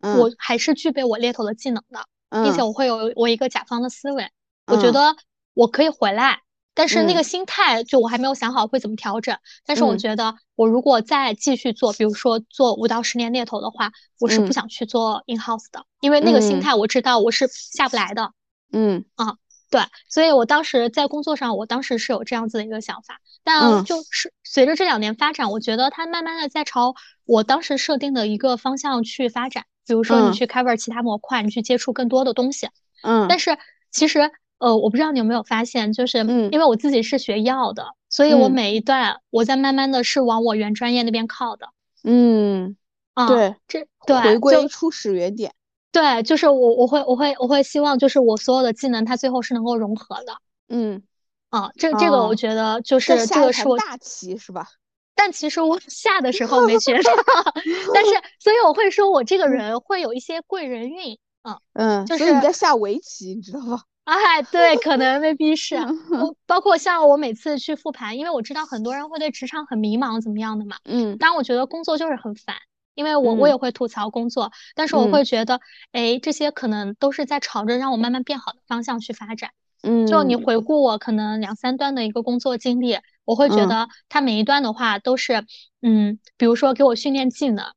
[0.00, 2.06] 我还是具备我猎头的技能的，
[2.42, 4.30] 并且我会有我一个甲方的思维，
[4.66, 5.16] 我觉得
[5.52, 6.40] 我可以回来，
[6.72, 9.36] 但是那个心态就我还没有想好会怎么调整。
[9.66, 18.32] 但是我觉得我如果再继续做，比如说做五到十年猎头的话，我是不想去做 in house 的，因为那个心态我知道我是下不来的。
[18.72, 19.36] 嗯啊。
[19.76, 26.94] 对，所以我当时在工作上，我当时是有这样子的一个想法，但就是随着这两年发展，我觉得它慢慢的在朝
[27.26, 29.64] 我当时设定的一个方向去发展。
[29.86, 32.70] 比如说你去 cover 其他模块，你去接触更多的东西。
[33.02, 33.58] 嗯，但是
[33.92, 41.68] 其实呃，我不知道你有没有发现，就是因为我自己是学药的，所以我每一段我在慢慢的是往我原专业那边靠的。
[42.02, 42.76] 嗯，
[43.12, 45.52] 啊，对，这对回归初始原点。
[45.96, 50.36] 对，就是我我会我会我会希望就是我所有的技能它最后是能够融合的。
[50.68, 51.02] 嗯，
[51.50, 54.66] 啊，这这个我觉得就是这个是我大棋是吧？
[55.16, 57.14] 但其实我下的时候没学上，
[57.94, 63.82] 但是所以我会说，我这个人会有一些贵人运，嗯嗯，就是你在下围棋，你知道吧？
[64.04, 65.76] 哎，对，可能未必是。
[66.46, 70.76] 包括像我每次去复盘，因为我知道很多人会对职场很迷茫，怎么样的嘛。
[70.84, 71.16] 嗯。
[71.18, 72.54] 当然，我觉得工作就是很烦，
[72.96, 75.60] 因为我我也会吐槽工作，但是我会觉得，
[75.92, 79.50] 哎，这些可能都是在朝着让我慢慢变好的方向去发展。
[79.84, 80.04] 嗯。
[80.08, 82.98] 就你回顾我可能两三段的一个工作经历。
[83.26, 85.44] 我会觉得他每一段的话都是，
[85.82, 87.72] 嗯，比如说给我训练技能，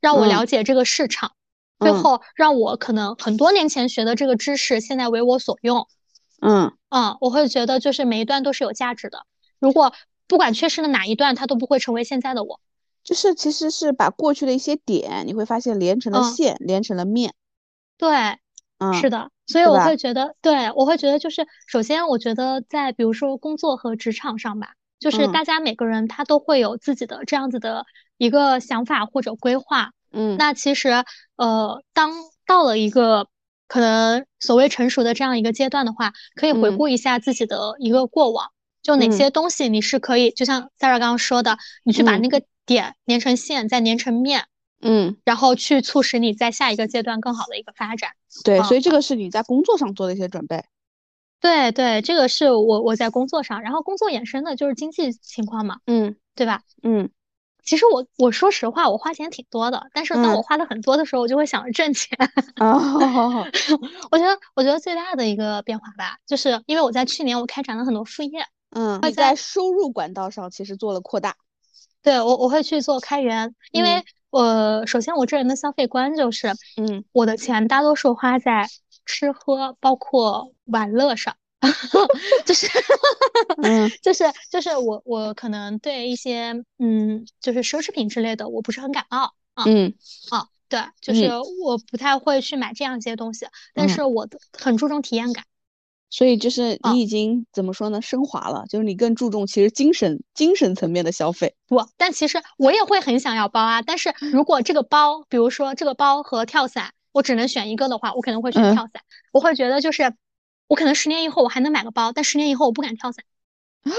[0.00, 1.32] 让我了解这个市场，
[1.80, 5.88] 最后让我可能很多年前学的这个知识现在为我所用，
[6.40, 9.26] 嗯嗯，我会觉得就是每一段都是有价值的。
[9.58, 9.92] 如果
[10.28, 12.60] 不管缺失了哪一段，它都不会成为现在的我。
[13.06, 17.32] 就是其实是把过去的一些点，你会发现连成了线，连成了面。
[17.96, 18.10] 对，
[18.78, 19.30] 嗯，是的。
[19.46, 27.84] 所以我会觉得，对我会觉得，就是首先，我觉得在比如说工作和职场上吧，就是大家每个人他都会有自己的这样子的
[28.16, 29.92] 一个想法或者规划。
[30.10, 31.04] 嗯，那其实，
[31.36, 32.12] 呃，当
[32.44, 33.28] 到了一个
[33.68, 38.50] 可能所谓成熟的这样一个阶段的话，可以回顾一下自己的一个过往，
[38.86, 44.44] 就哪些东西你是可以，就像 Sarah 刚刚说的，你去把那个点连成线，再连成面。
[44.80, 48.12] 嗯，然后去促使你在下一个阶段更好的一个发展。
[48.44, 50.64] 对，所以这个是你在工作上做的一些准备。
[51.40, 55.78] 对对，这个是我我在工作上，然后工作衍生的就是经济情况嘛。
[55.86, 56.62] 嗯，对吧？
[56.84, 57.10] 嗯，
[57.64, 62.16] 其实我我说实话，我花钱挺多的，但是当我花的很多的时候，我就会想着挣钱。
[62.60, 63.44] 哦，
[64.12, 68.46] 我觉得我觉得最大的一个变化吧，就是因为我在去年我开展了很多副业。
[68.76, 71.36] 嗯，你在收入管道上其实做了扩大。
[72.02, 74.04] 对我我会去做开源，因为。
[74.28, 78.68] 我首先，我这人的消费观就是，嗯，我的钱大多数花在
[79.06, 81.34] 吃喝，包括玩乐上，
[82.44, 82.68] 就是，
[83.62, 89.94] 嗯，就是就是我我可能对一些嗯，就是奢侈品之类的，我不是很感冒啊，嗯，
[90.30, 91.30] 啊，对，就是
[91.62, 95.44] 我不太会去买这样一些东西，但是我很注重体验感。
[96.08, 98.00] 所以就是你已经怎么说呢？
[98.00, 101.54] 升华了，就是你更注重其实精神精神层面的消费。
[101.66, 103.82] 不，但其实我也会很想要包啊。
[103.82, 109.02] 但是如果这个包，比如说这个包和跳伞，我只能选一个的话，我可能会选跳伞。
[109.32, 110.14] 我会觉得就是，
[110.68, 113.24] 我可能十年以后我还能买个包，但十年以后我不敢跳伞。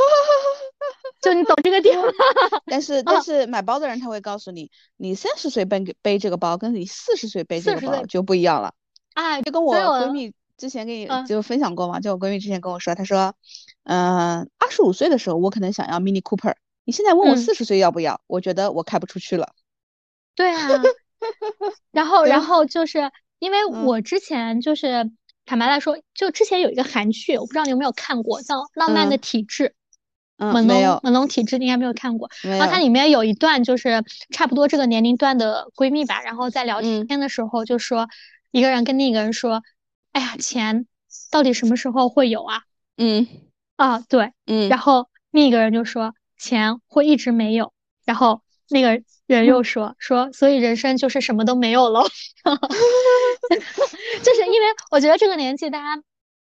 [1.21, 2.05] 就你懂这个点吗？
[2.65, 8.73] 但是但是买包的人他会告诉你，你三十岁背背这个包，跟你四十岁背这个包就不一样了。
[9.13, 10.33] 哎，就跟我闺蜜。
[10.57, 13.35] 之前给你就分享过嘛，就我闺蜜之前跟我说，她说，
[13.83, 19.53] 嗯，二十五岁的时候我可能想要 Mini Cooper，你现在问我四十岁要不要，我觉得我开不出去了。
[20.35, 20.67] 对啊，
[21.91, 25.11] 然后然后就是因为我之前就是
[25.45, 29.65] 坦白来说，就之前有一个韩剧，我不知道你有没有看过，叫《浪漫的体质》，
[30.37, 32.29] 嗯，没有，朦胧体质应该没有看过。
[32.41, 38.07] 然后它里面有一段就是差不多这个年龄段的闺蜜吧，然后在聊天的时候就说，
[38.49, 39.61] 一个人跟另一个人说。
[40.17, 40.87] 哎呀，钱
[41.29, 42.63] 到底什么时候会有啊？
[42.97, 43.27] 嗯，
[43.75, 47.71] 啊，对，嗯，然后另一个人就说钱会一直没有，
[48.03, 52.01] 然后那个人又说说，所以人生就是什么都没有了，
[54.23, 56.01] 就是因为我觉得这个年纪大家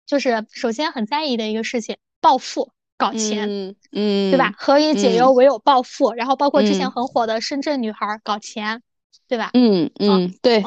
[0.06, 3.50] 就是首先很在意的一个事情，暴富搞钱，
[3.92, 4.54] 嗯，对吧？
[4.56, 6.14] 何以解忧，唯有暴富。
[6.14, 8.82] 然后包括之前很火的深圳女孩搞钱，
[9.28, 9.50] 对吧？
[9.52, 10.64] 嗯嗯，对。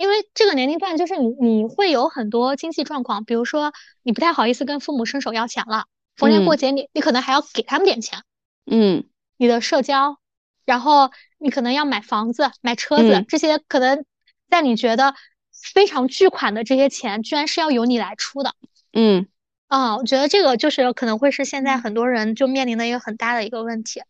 [0.00, 5.84] 因为这个年龄段就是你你会有很多经济状况，比如说你不太好意思跟父母伸手要钱了，
[6.16, 8.22] 逢年过节你你可能还要给他们点钱，
[8.64, 9.04] 嗯，
[9.36, 10.16] 你的社交，
[10.64, 14.06] 然后你可能要买房子、买车子，这些可能
[14.48, 15.14] 在你觉得
[15.52, 18.54] 非常巨款的这些钱，居然是要由你来出的，
[18.94, 19.28] 嗯，
[19.68, 24.00] 啊，我觉得这个就是可能会是现在很多人就面临的一个很大的一个问题，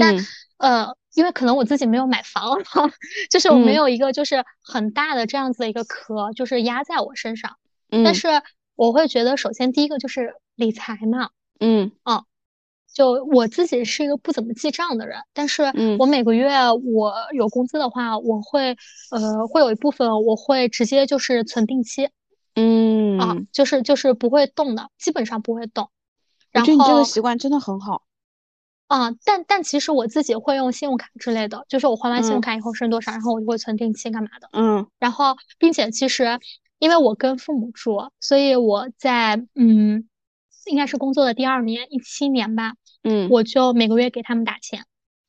[0.00, 0.14] 但
[0.58, 0.94] 呃。
[1.14, 2.58] 因为可能我自己没有买房，
[3.30, 7.56] 就是我没有一个就是很大的这样子的一个壳，就是压在我身上。
[7.90, 8.28] 嗯，但是
[8.76, 11.30] 我会觉得，首先第一个就是理财嘛。
[11.58, 12.24] 嗯嗯，
[12.92, 15.64] 就我自己是一个不怎么记账的人，但是
[15.98, 16.48] 我每个月
[16.94, 18.76] 我有工资的话，我会
[19.10, 22.08] 呃会有一部分我会直接就是存定期。
[22.54, 25.90] 嗯啊，就是就是不会动的，基本上不会动。
[26.52, 28.02] 我觉得你这个习惯真的很好。
[28.90, 34.48] 啊，但但其实我自己会用信用卡之类的，就是我还完信用卡以后剩多少，然后我就会存定期干嘛的。
[34.52, 36.40] 嗯，然后并且其实
[36.80, 40.08] 因为我跟父母住，所以我在嗯
[40.66, 42.74] 应该是工作的第二年，一七年吧，
[43.04, 44.84] 嗯，我就每个月给他们打钱。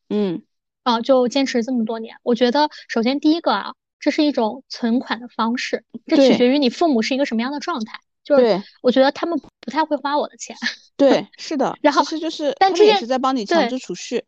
[0.10, 0.42] 嗯，
[0.82, 2.16] 啊，就坚持这么多年。
[2.24, 8.00] 我觉得首先第一个啊，这是一种存款的方式，这取决于你父母是一个什么样的状态。
[8.24, 10.56] 就是我觉得他们不太会花我的钱。
[10.98, 11.78] 对，是的。
[11.82, 14.24] 然后其实就是，但这也是在帮你强制储蓄。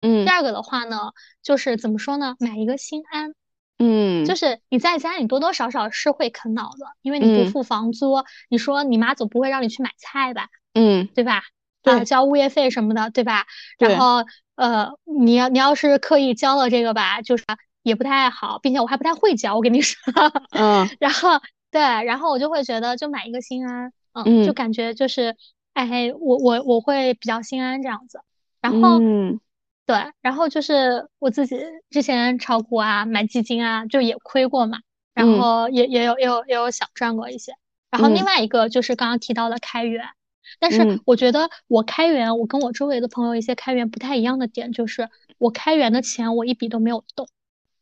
[0.00, 0.24] 嗯。
[0.24, 2.36] 第二个的话呢，就是怎么说呢？
[2.38, 3.34] 买一个心安。
[3.78, 4.24] 嗯。
[4.24, 10.48] 就是你在家里多多少少是会啃老的，因为你不付房租，你说你妈总不会让你去买菜吧？
[10.74, 11.08] 嗯。
[11.14, 11.42] 对吧？
[11.82, 13.46] 啊，交物业费什么的，对吧？
[13.78, 14.24] 然后
[14.54, 17.44] 呃，你要你要是刻意交了这个吧，就是
[17.82, 19.96] 也不太好，并且我还不太会交，我跟你说。
[20.50, 20.88] 嗯。
[21.00, 21.40] 然后。
[21.70, 25.36] 对，然后我就会觉得，就买一个心安，嗯，就感觉就是，
[25.86, 28.20] 哎，我我我会比较心安这样子。
[28.60, 28.98] 然后，
[29.86, 31.56] 对，然后就是我自己
[31.90, 34.78] 之前炒股啊，买基金啊，就也亏过嘛，
[35.14, 37.52] 然后也也有也有也有小赚过一些。
[37.90, 40.04] 然后另外一个就是刚刚提到的开源，
[40.58, 47.28] 但是我觉得我开源，我跟我周围的朋友一些开源不太一样的点就是，我开源的钱我一笔都没有动，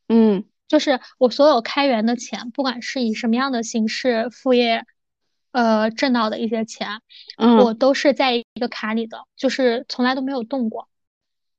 [0.08, 0.44] 嗯。
[0.68, 4.84] 就是我所有开源的钱，不管是以什么样的形式副业，
[5.52, 7.00] 呃，挣到的一些钱，
[7.38, 10.88] 我都是在一个卡里的，就是从来都没有动过。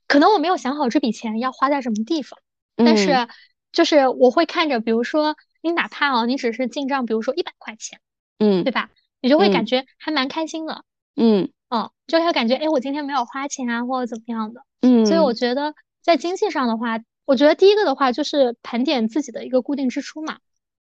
[0.07, 2.39] 可能我没有想好这笔钱要花在什么地方，
[2.75, 3.27] 但是
[3.71, 7.99] 就是我会看着，比如说你哪怕哦，你只是进账，比如说一百块钱，
[8.39, 8.89] 嗯，对吧？
[9.21, 10.83] 你就会感觉还蛮开心的，
[11.15, 15.05] 嗯，哦，就会感觉哎，我今天没有花钱啊，或者怎么样的，嗯。
[15.05, 16.99] 所以我觉得在经济上的话。
[17.27, 20.37] 我觉得第一个的话就是盘点自己的一个固定支出嘛，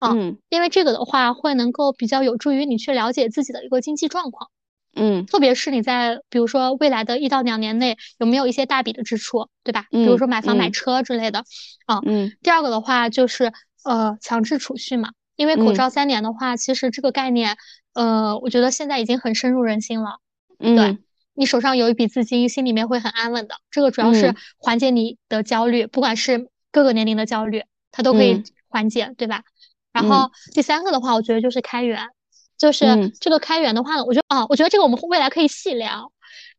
[0.03, 0.15] 啊，
[0.49, 4.51] 因为这个的话会能够比较有助于你去了解自己的一个经济状况，
[4.97, 9.87] 嗯，特别是你在比如说未来的一到两年内有没有一些大笔的支出，对吧？
[9.91, 11.45] 比如说买房买车之类的，
[11.87, 13.53] 啊，嗯，第二个的话就是
[13.85, 17.57] 呃强制储蓄嘛，因为口罩三年的话，其实这个概念，
[17.95, 20.19] 呃，我觉得现在已经很深入人心了，
[20.59, 20.99] 嗯对。
[21.35, 23.55] 你手上有一笔资金，心里面会很安稳的。
[23.71, 29.43] 这个主要是缓解你的焦虑，不管是各个年龄的焦虑，它都可以缓解，对吧？
[29.93, 32.09] 然后第三个的话，我觉得就是开源，
[32.59, 36.13] 就是这个开源的话呢，我觉得啊，我觉得这个我们未来可以细聊。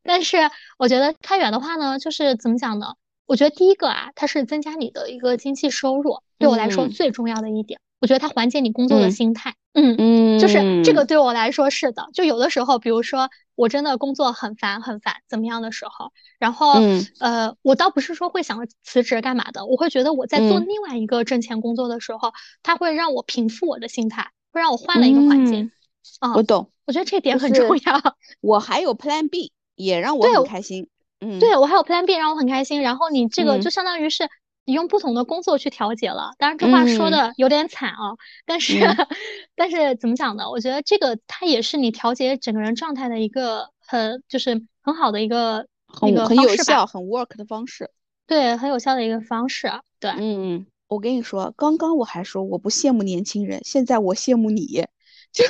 [0.03, 0.37] 但是
[0.77, 2.93] 我觉得开源的话呢，就是怎么讲呢？
[3.25, 7.79] 我觉得第一个啊，它是增加你的一个经济收入，对我来说最重要的一点。
[8.01, 12.09] 我觉得它缓解你工作的心态，嗯嗯，就是这个对我来说是的。
[12.13, 16.73] 就有的时候，比如说我真的工作很烦很烦，怎么样的时候，然后
[17.19, 25.71] 呃，我倒不是说会想着辞职干嘛的，我会觉得我在做另外一个挣钱工作的时候，它会让我平复我的心态，会让我换了一个环境。
[26.19, 28.01] 啊，我懂，我觉得这点很重要。
[28.41, 30.89] 我还有 Plan B，也让我很开心。
[31.19, 32.81] 嗯，对我还有 Plan B，让我很开心。
[32.81, 34.29] 然后你这个就相当于是。
[34.65, 38.79] 你用不同的工作去调节了，当然这话说的有点惨啊，但是，
[39.55, 40.49] 但是怎么讲呢？
[40.49, 45.67] 我觉得这个它也是你调节整个人状态的一个很就是很好的一个
[46.01, 47.91] 那个很有效很 work 的方式，
[48.25, 54.85] 对，很有效的一个方式，对，嗯，我跟你说，刚刚我还说我不羡慕年轻人，现在我羡慕你，
[55.33, 55.43] 就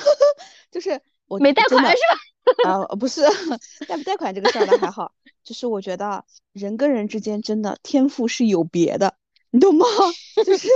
[0.71, 2.19] 就是我没贷款是吧？
[2.65, 3.21] 啊，不是
[3.87, 5.11] 贷不贷款这个事儿倒还好。
[5.43, 9.15] 就是我觉得人跟人之间真的天赋是有别的，
[9.51, 9.85] 你懂吗？
[10.45, 10.67] 就是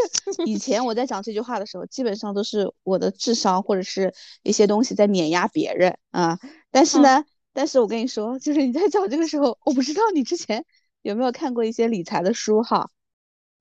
[0.45, 6.37] 以前我在讲这句话的时候，基本上都是我的智商或者是一些东西在碾压别人啊。
[6.69, 10.65] 但是呢，但是我跟你说，就是你在讲这个时候，我不知道你之前
[11.01, 12.89] 有没有看过一些理财的书哈。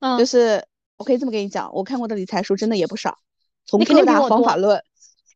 [0.00, 0.66] 嗯，就是
[0.96, 3.18] 我可以这么跟你讲，我看过的理财书真的也不少，
[3.64, 4.82] 从各大方法论。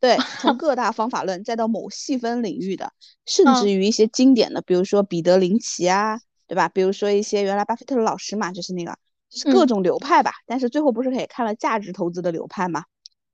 [0.01, 2.93] 对， 从各大方法论再到某细分领域的，
[3.27, 6.69] 甚至于一些经典的，比如说彼得林奇啊，对吧？
[6.69, 8.97] 比如说一些原来巴菲特的老师嘛，就是那个，
[9.29, 10.33] 就是各种流派吧。
[10.47, 12.85] 但是最后不是可以看了价值投资的流派嘛？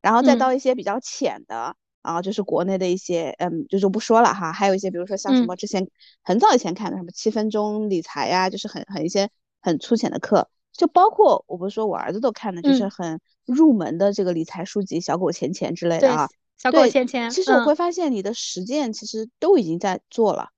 [0.02, 4.52] 然后再到一些比较浅的啊，就是国内的一些，嗯，就就不说了哈。
[4.52, 5.88] 还有一些，比如说像什么之前
[6.22, 16.28] 很早以前看的什么七分钟理财呀，就是很很一些很粗浅的课，就包括我不是说我儿子都看的，就是很入门的这个理财书籍，小狗钱钱之类的啊。
[16.58, 17.30] 小狗芊芊。
[17.30, 20.48] 其实我会发现你的实践其实都已经在做了，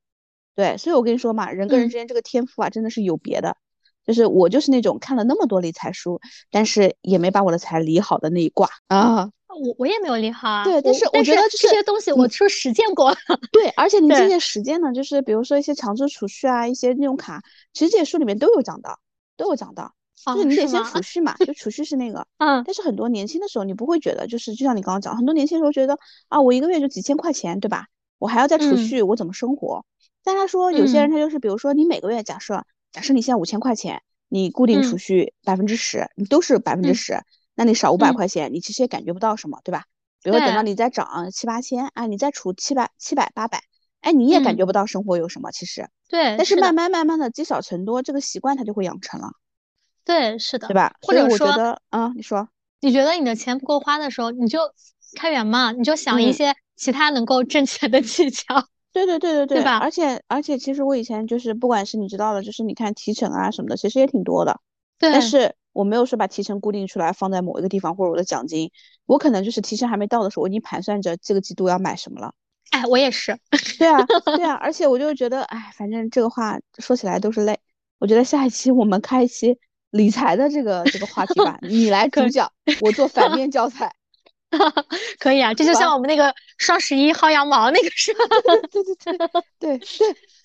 [0.54, 3.56] 对，所以我跟你说嘛，人跟人之间这个天赋啊，真的是有别的。
[4.06, 6.18] 就是我就是那种看了那么多理财书，
[6.50, 9.30] 但是也没把我的财理好的那一挂啊。
[9.48, 10.64] 我我也没有理好啊。
[10.64, 13.14] 对，但是我觉得这些东西我是实践过。
[13.52, 17.42] 对，而且你这些实践呢，就是比如说一些强制储蓄啊，一些信用卡，
[17.74, 18.98] 其实这些书里面都有讲到，
[19.36, 19.92] 都有讲到。
[20.26, 22.26] 就是你得先储蓄嘛，就储蓄是那个。
[22.38, 22.62] 嗯。
[22.64, 25.98] 但是很多年轻的时候你不会觉得，就是就像你刚刚讲，很多年轻时候觉得
[26.28, 27.86] 啊，我一个月就几千块钱，对吧？
[28.18, 29.84] 我还要再储蓄，我怎么生活？
[30.24, 32.64] 但他说有些人他就是，比如说你每个月假设。
[32.90, 34.00] 假设你现在五千块钱，
[34.30, 37.20] 你固定储蓄百分之十，你都是百分之十，
[37.54, 39.84] 那你少五百块钱，你其实也感觉不到什么，对吧？
[40.22, 43.62] 比如说等到你再涨七八千，啊，你再储七百七百八百，
[44.00, 45.86] 哎，你也感觉不到生活有什么，其实。
[46.08, 46.34] 对。
[46.38, 49.32] 但是慢慢慢慢的积少成多，这个习惯它就会养成了。
[50.08, 50.66] 对，是的。
[50.66, 50.90] 对吧？
[51.02, 51.46] 或者说，
[51.90, 52.48] 嗯，你说，
[52.80, 54.58] 你觉得你的钱不够花的时候，你就
[55.16, 58.66] 开源嘛，你就想一些其他能够挣钱的技巧。
[58.90, 59.76] 对对对对对，吧？
[59.76, 64.58] 而且而且，其实我以前就是，不管是你知道的，就是你看提成啊什么的，其实也挺多的。
[64.98, 65.12] 对。
[65.12, 68.70] 但是我没有说把提成固定出来放在某一个地方，或者我的奖金，
[69.04, 72.32] 我可能就是提成还没到的时候，我已经盘算着这个季度要买什么了。
[72.70, 73.38] 哎，我也是。
[73.78, 74.02] 对啊，
[74.36, 77.58] 对啊，而且我就觉得，哎，反正这个话说起来都是泪。
[77.98, 79.58] 我觉得下一期我们开一期
[79.90, 83.94] 理财的这个这个话题吧，你来主讲，我做反面教材。
[85.18, 88.20] 可以啊，这就像我们那个双十一薅羊毛那个是吧？
[88.72, 89.18] 对对对
[89.58, 89.80] 对对，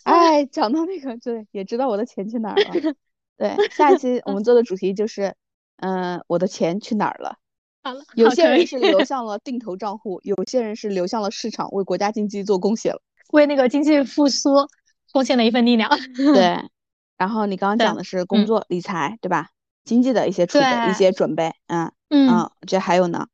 [0.04, 2.96] 哎，讲到那个，对，也知道我的钱去哪儿了。
[3.38, 5.34] 对，下一期我们做的主题就是，
[5.78, 7.38] 嗯，我的钱去哪儿了？
[7.82, 14.68] 好了，有些人是流向了定投账户，有些人是流向了市场，为国家经济做贡献了，为那个经济复苏
[15.14, 15.89] 贡献了一份力量。
[16.16, 16.58] 对，
[17.24, 19.47] 然后你刚刚讲的是工作理财，对吧？
[19.86, 23.28] 经济的一些储备、一些准备，嗯嗯，这还有呢。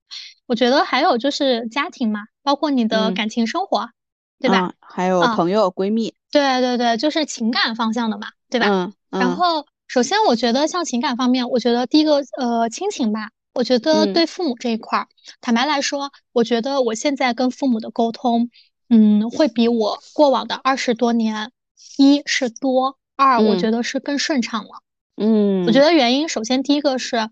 [0.45, 3.89] 我觉得还有就是家庭嘛，包括你的感情生活，
[4.39, 4.73] 对吧？
[4.79, 6.13] 还有朋友、闺蜜。
[6.29, 8.67] 对对对，就是情感方向的嘛，对吧？
[8.69, 8.93] 嗯。
[9.09, 15.07] 然后，首先我觉得像情感方面，我觉得第一个呃亲情吧，我觉得对父母这一块儿，
[15.41, 18.51] 坦白来说，我觉得我现在跟父母的沟通，
[18.87, 21.51] 嗯，会比我过往的二十多年，
[21.97, 24.81] 一是多，二我觉得是更顺畅了。
[25.17, 25.65] 嗯。
[25.65, 27.29] 我觉得原因，首先第一个是，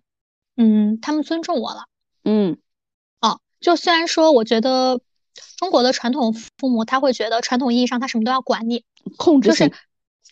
[0.58, 1.86] 嗯，他们尊重我了。
[2.26, 2.58] 嗯。
[3.22, 5.00] 哦就虽然说，我觉得
[5.58, 8.84] 中国的传统父母他会觉得传统意义上他什么都要管你，
[9.18, 9.72] 控制性，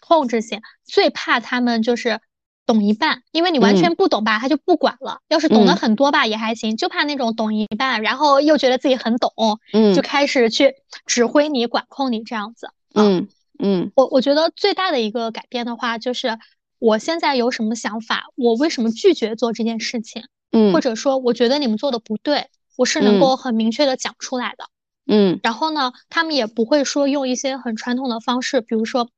[0.02, 2.20] 控制性最怕他们就是
[2.66, 5.22] 懂一半，因为你完全不懂吧，他就不管了。
[5.30, 9.32] 要是懂得很多吧也还行，就怕那种懂一半，然后又觉得自己很懂，
[9.72, 10.76] 嗯，就开始去
[11.06, 12.70] 指挥你、管控你这样子。
[12.94, 13.28] 嗯
[13.60, 16.38] 嗯，我我觉得最大的一个改变的话，就是
[16.80, 22.48] 我现在有什么想法，我为什么拒绝做这件事情，嗯，或者说我觉得你们做的不对。
[22.78, 24.66] 我是能够很明确的讲出来的，
[25.08, 29.10] 嗯，然后呢，他们也不会说用一些很传统的方式，比如说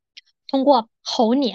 [0.48, 1.52] 通过吼你，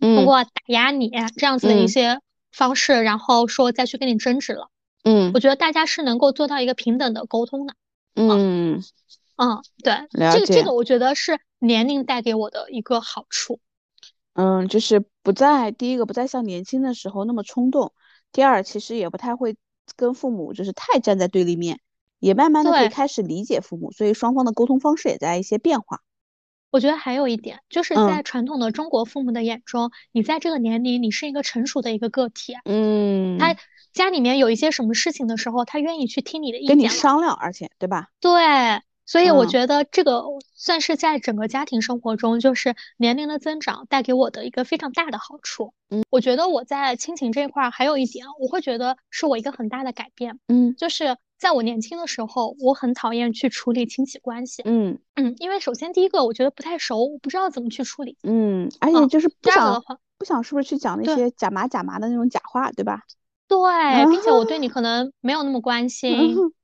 [0.00, 2.18] 通过打压你这样子的一些
[2.50, 4.68] 方式，然后说再去跟你争执了，
[5.04, 7.74] 嗯，我觉得大家是能够做到一个平等的沟通的，
[8.16, 8.74] 嗯。
[8.76, 8.82] 嗯，
[9.82, 9.94] 对，
[10.32, 13.60] 这个这个我觉得是年龄带给我的一个好处，
[14.34, 17.92] 嗯，就是不再第一个不再像年轻的时候那么冲动，
[18.32, 19.56] 第二其实也不太会。
[19.96, 21.78] 跟父母就是太站在对立面，
[22.18, 26.00] 也慢慢的会开始理解父母，所以双方的沟通方式也在一些变化。
[26.70, 32.54] 我觉得还有一点，就是在传统的中国父母的眼中，你在这个年龄，你是一个成熟的一个个体。
[32.64, 33.54] 嗯，他
[33.92, 38.08] 家里面有一些什么事情的时候，他愿意去听你的意见，跟你商量，而且对吧？
[38.20, 38.40] 对。
[39.06, 40.24] 所以我觉得这个
[40.54, 45.74] 算是在整个家庭生活中，就是年龄的增长带给我的一个非常大的好处。
[45.90, 50.38] 嗯，我觉得我在亲情这一块还有一点，我会觉得是我一个很大的改变。
[50.48, 54.62] 嗯，就是在我年轻的时候，我很讨厌去处理亲戚关系。
[54.64, 58.16] 嗯嗯，因为首先第一个，我觉得不太熟，我不知道怎么去处理。
[58.22, 59.82] 嗯，而且就是不想
[60.16, 63.02] 不想是不是去讲那些假麻假麻的那种假话，对吧？
[63.46, 66.34] 对，并且我对你 可能没有那么关心。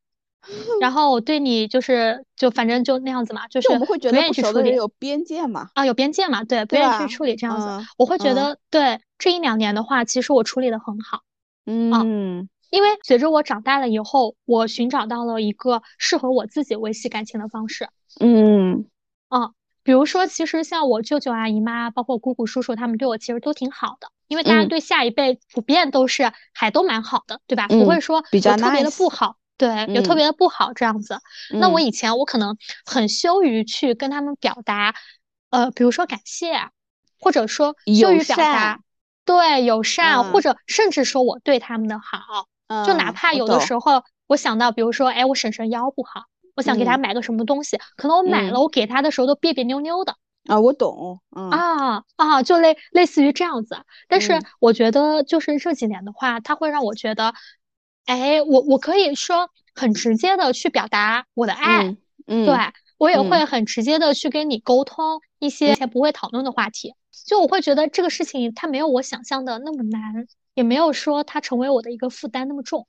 [0.80, 4.74] 然后我对你就是就反正就那样子嘛，就是不愿意去处理。
[4.74, 5.70] 有边界嘛？
[5.74, 6.44] 啊，有边界嘛？
[6.44, 7.86] 对，不愿意去处理这样子。
[7.98, 11.20] 我会觉得，对这一两年的话，其实我处理的很好。
[11.66, 17.88] 嗯，因为随着我长大了以后，我寻找到了一个适合我自己维系感情的方式。
[18.18, 18.86] 嗯，
[19.28, 19.50] 啊，
[19.82, 27.68] 比如说，其实像我舅舅啊、姨妈，包括姑姑、叔叔，他们对我其实都挺好的，因为大家对下一辈普遍都是还都蛮好的，对吧？
[27.68, 29.36] 不会说比较特别的不好。
[29.60, 31.20] 对，有特别的不好这样子。
[31.60, 32.56] 那我以前我可能
[32.86, 34.94] 很羞于去跟他们表达，
[35.50, 36.70] 呃，比如说感谢，
[37.18, 38.80] 或者说羞于表达，
[39.26, 42.46] 对，友善，或者甚至说我对他们的好，
[42.86, 46.24] 就哪怕有的时候我想到，比如说，哎，我婶婶腰不好，
[46.56, 50.16] 我想给她买个什么东西，可能我买了，我给她的时候都别别扭扭的。
[50.48, 53.76] 啊，我懂，啊啊，就类类似于这样子。
[54.08, 57.34] 但是我觉得，就是这几年的话，它会让我觉得，
[58.06, 61.96] 哎，我我可以说很直接的去表达我的爱，
[62.26, 62.54] 嗯，对
[62.98, 66.94] 我也会很直接的去跟你沟通一些不会讨论的话题。
[67.26, 72.86] 就我会觉得这个事情它没有我想象的那么难，也没有说它成为我的一个负担那么重，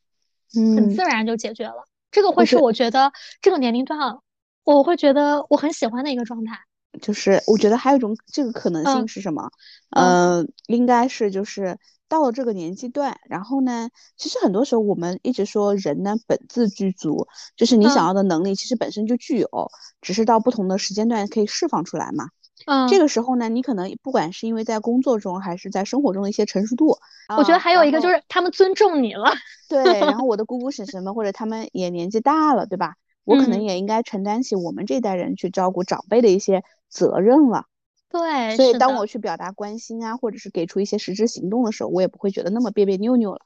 [0.57, 1.87] 嗯，很自然就解决了。
[2.11, 4.17] 这个会是我觉得这个年龄段，
[4.63, 6.59] 我会觉得我很喜欢的一个状态。
[7.01, 9.49] 就是我觉得还有一种这个可能性是什么？
[9.91, 11.77] 呃，应该是就是
[12.11, 22.25] 到了这个年纪段，然后呢，其实很多时候我们一直说人呢本自具足，就是你想要的能力其实本身就具有，只是到不同的时间段可以释放出来嘛。
[22.65, 26.97] 嗯，这个时候呢，你可能不管是因为在工作中还是在生活中的一些成熟度，
[27.37, 29.31] 我觉得还有一个就是他们尊重你了。
[29.69, 32.95] 对，然后 我的姑姑婶婶们或者他们也年纪大了，对吧？
[33.23, 36.61] 我可能也应该承担起我们这代人去照顾长辈的一些。
[36.93, 37.67] 责任了，
[38.11, 43.39] 对，所以当我去表达关心啊，或者是给出一些实质行动的时候，我也不会觉得那么别别扭扭了。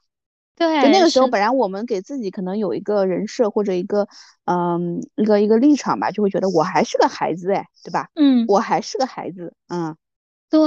[0.55, 4.07] 对，就那个时候，本来我们给自己可能有一个人设或者一个
[4.45, 8.09] 嗯一个一个立场吧，就会觉得我还是个孩子哎，对吧？
[8.15, 9.95] 嗯，我还是个孩子，嗯，
[10.49, 10.59] 对，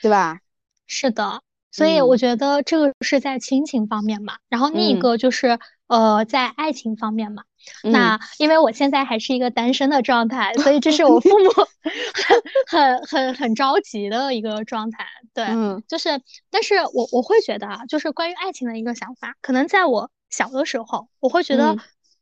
[0.00, 0.40] 对吧？
[0.86, 5.58] 是的，所以我觉得这个是在亲情方面嘛，然后另一个就是
[5.88, 7.42] 呃在爱情方面嘛。
[7.82, 11.50] 那因为我现在还是一个单身的状态，所以这是我 父母
[12.14, 15.04] 很很很很着急的一个状态。
[15.34, 15.44] 对，
[15.86, 16.20] 就是，
[16.50, 21.72] 但是我我会觉得啊，就是关于爱情的一个想法，可能在我小的时候，我会觉得，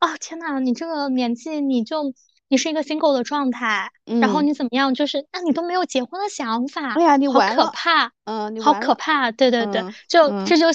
[0.01, 2.13] 哦，天呐，你这个年纪你就
[2.49, 3.91] 你是一个 single 的状态，
[4.21, 10.67] 然后你怎么样，就是那你都没有结婚的想法，哎呀，你好可怕，嗯，好可怕，对对对，就这就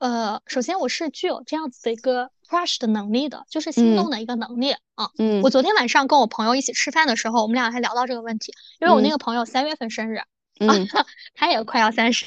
[0.00, 2.30] 呃，首先我是具有这样子的一个。
[2.48, 5.10] crush 的能力的，就是心动的一个能力啊。
[5.18, 10.20] 嗯，我昨天晚上跟我朋友一起吃饭的时候，我们俩还聊到这个问题，因为我那个朋友三月份生日，
[10.60, 10.86] 嗯，
[11.34, 12.24] 他也快要三十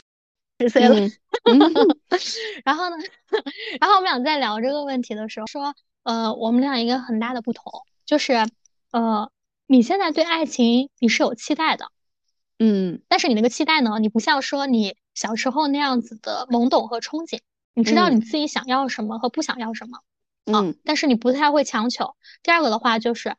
[0.60, 1.10] 十岁了。
[2.66, 2.98] 然后呢，
[3.80, 7.72] 然后我们俩在聊这个问题的时候说，呃，我们俩一个很大的不同
[8.06, 8.46] 就是，
[8.92, 9.32] 呃，
[9.68, 11.94] 你现在对爱情你是有期待的，
[12.58, 17.40] 嗯，但是你那个期待呢，你不像说你小时候那样子的懵懂和憧憬，
[17.80, 20.00] 你知道你自己想要什么和不想要什么。
[20.46, 22.16] 嗯，但是你不太会强求。
[22.44, 23.38] 第二个的话就是，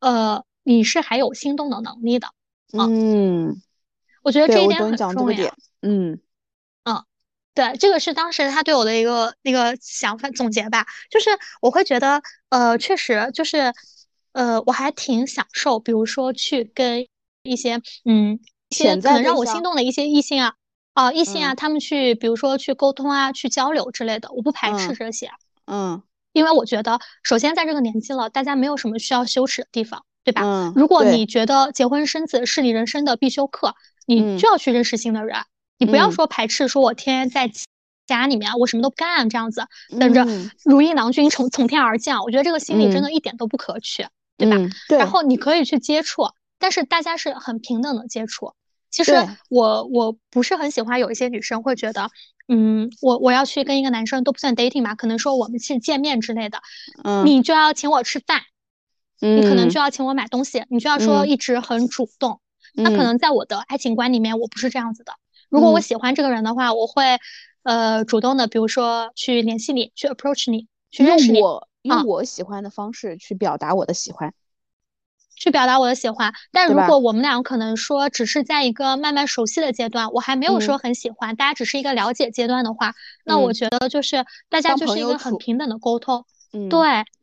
[0.00, 2.28] 呃，你是还有心动的能力的。
[2.72, 3.62] 嗯，
[4.22, 5.56] 我觉得这一点很重要。
[5.82, 6.18] 嗯
[6.82, 7.04] 嗯，
[7.54, 10.86] 对，这个是当时他对我的一个那个想法总结吧。
[11.10, 13.72] 就是我会觉得，呃，确实就是，
[14.32, 17.06] 呃，我还挺享受，比如说去跟
[17.42, 20.54] 一些嗯一些可能让我心动的一些异性啊，
[20.98, 25.30] 啊异性啊，他们去比如说去沟通啊，去交流之类的，我不排斥这些。
[25.66, 26.02] 嗯。
[26.32, 30.42] 因为我觉得，首先在这个年纪了，大家没有什么需要羞耻的地方，对吧？
[30.42, 30.72] 嗯。
[30.74, 33.74] 如果你觉得结婚生子是你人生的必修课，
[34.06, 35.36] 你就要去认识新的人。
[35.78, 37.52] 你不要说排斥，说我天天在
[38.06, 39.62] 家里面，我什么都不干，这样子
[40.00, 40.26] 等着
[40.64, 42.22] 如意郎君从从天而降。
[42.24, 44.56] 我觉得这个心理真的一点都不可取，对吧？
[44.88, 44.98] 对。
[44.98, 46.28] 然后你可以去接触，
[46.58, 48.52] 但是大家是很平等的接触。
[48.90, 49.12] 其实
[49.48, 52.10] 我我不是很喜欢有一些女生会觉得。
[52.50, 56.62] 嗯，我我要去跟一个男生都不算 dating 嘛，可能说我们去见面之类的，
[57.04, 58.40] 嗯，你就要请我吃饭，
[59.20, 62.40] 你可能就要请我买东西，你就要说一直很主动。
[62.72, 65.12] 那可能在我的爱情观里面，我不是这样子的。
[65.50, 67.18] 如果我喜欢这个人的话，我会
[67.64, 71.40] 呃主动的，比如说去联系你，去 approach 你，去认识你，
[71.82, 74.32] 用我喜欢的方式去表达我的喜欢。
[75.38, 86.24] 去表达我的喜欢，但如果我们俩可能说只是在一个慢慢熟悉的阶段，我还没有说很喜欢，大家只是一个了解阶段的话，那我觉得就是大家就是一个很平等的沟通。
[86.52, 86.80] 嗯，对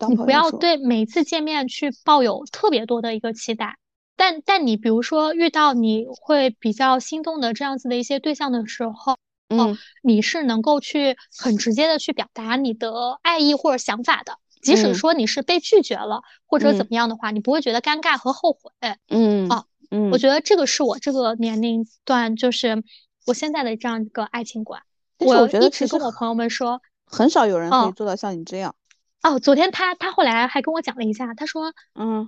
[0.08, 3.76] 你不要对每次见面去抱有特别多的一个期待，
[4.16, 9.18] 但但你比如说遇到你会比较心动的这样子的一些对象的时候，
[9.50, 14.38] 嗯，你是能够去很直接的去表达你的爱意或者想法的。
[14.66, 18.72] 即使说你是被拒绝了或者怎么样的话，你不会觉得尴尬和后悔。
[19.10, 22.84] 嗯，啊，嗯，我觉得这个是我这个年龄段，就是
[23.28, 24.82] 我现在的这样一个爱情观。
[25.20, 28.76] 我一直跟我朋友们说，很少有人可以做到像你这样。
[29.22, 32.28] 哦，昨天他他后来还跟我讲了一下，他说，嗯，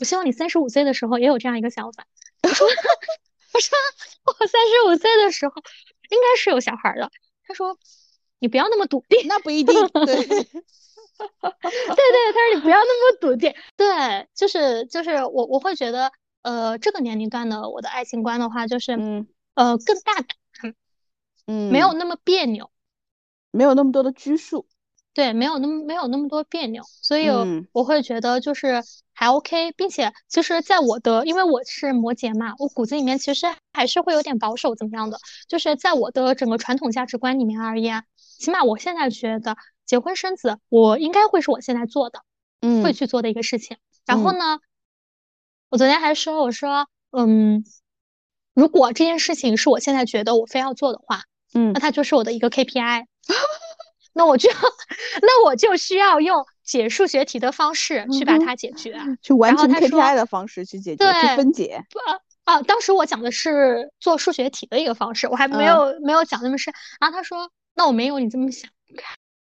[0.00, 2.04] 我希望你三十五岁的时候也有这样一个想法。
[2.42, 2.66] 我说，
[3.54, 3.78] 我说
[4.24, 5.54] 我三十五岁的时候
[6.10, 7.08] 应该是有小孩的。
[7.46, 7.78] 他说，
[8.40, 9.28] 你不要那么笃定。
[9.28, 9.74] 那不一定。
[9.88, 10.26] 对。
[11.18, 13.54] 对 对，他说你不要那么笃定。
[13.76, 16.10] 对，就是就是我我会觉得，
[16.42, 20.74] 呃，这个年龄段的我的爱情观的话，就是嗯呃更大胆，
[21.46, 22.70] 嗯，没有那么别扭，
[23.50, 24.66] 没有那么多的拘束。
[25.14, 27.28] 对，没有那么没有那么多别扭，所以
[27.72, 35.18] 我会觉得就是还 OK，并且其实在我的，因为我是摩羯嘛，我骨子里面其实还是会有点保守，怎么样的？
[35.48, 38.04] 就是在我的整个传统价值观里面而言，
[38.38, 42.22] 起码我现在觉得结婚生子，我应该会是我现在做的，
[42.60, 43.76] 嗯，会去做的一个事情。
[44.06, 44.60] 然后呢，
[45.68, 47.64] 我昨天还说，我说，嗯，
[48.54, 53.04] 如果这件事情是我现在觉得我非要做的话，嗯，那它就是我的一个 KPI。
[54.14, 54.50] 那我就，
[55.22, 61.84] 那我就需要用解数学题的方式去把它解决，去完成 KPI 的方式去解决，去分解。
[62.42, 66.74] 啊，当时我讲的是做数学题的一个方式，我还没有没有讲那么深。
[66.98, 67.48] 然后他说，
[67.78, 68.68] 那我没有你这么想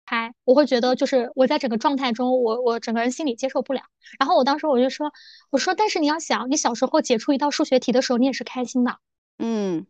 [0.05, 3.84] 开，我会觉得就是我在整个状态中，我我整个人心里接受不了。
[4.19, 5.13] 然后我当时我就说，
[5.49, 8.97] 我说，但是你要想，你小时候解出一道数学题的时候，你也是开心的。
[9.39, 9.88] 嗯。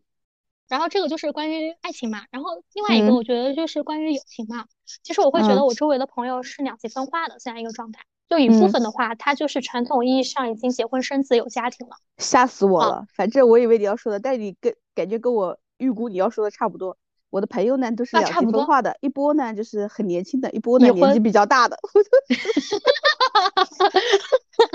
[0.67, 4.65] 然后这个就是关于爱情嘛，然后另外一个我觉得就是关于友情嘛。
[5.01, 8.03] 其实我会觉得我周围的朋友是两极分化的这样一个状态。
[8.29, 11.95] 就一部分的话，他就是传统意义上已经结婚生子有家庭了。
[12.19, 13.07] 吓死我了！
[13.15, 16.97] 反正我以为你要说的，但你跟感觉跟我预估你要说的差不多。
[17.29, 21.77] 我的朋友呢都是两极分化的，一波呢就是很年轻的，一波呢年纪比较大的。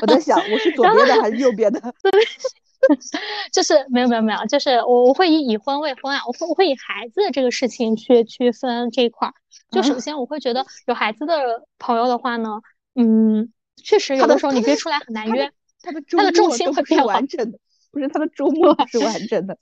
[0.01, 1.81] 我在想，我是左边的还是右边的？
[3.53, 9.35] 就是没有没有没有，就是我我会以已婚未婚啊，我会我会以孩子这个事情去区分这一块儿。
[9.71, 12.61] 就首先我会觉得有孩子的朋友的话呢，
[12.97, 17.59] 嗯，确实有的时候你约出来很难约，他的他的重心会变完整的，
[17.93, 19.57] 不是他的周末是完整的。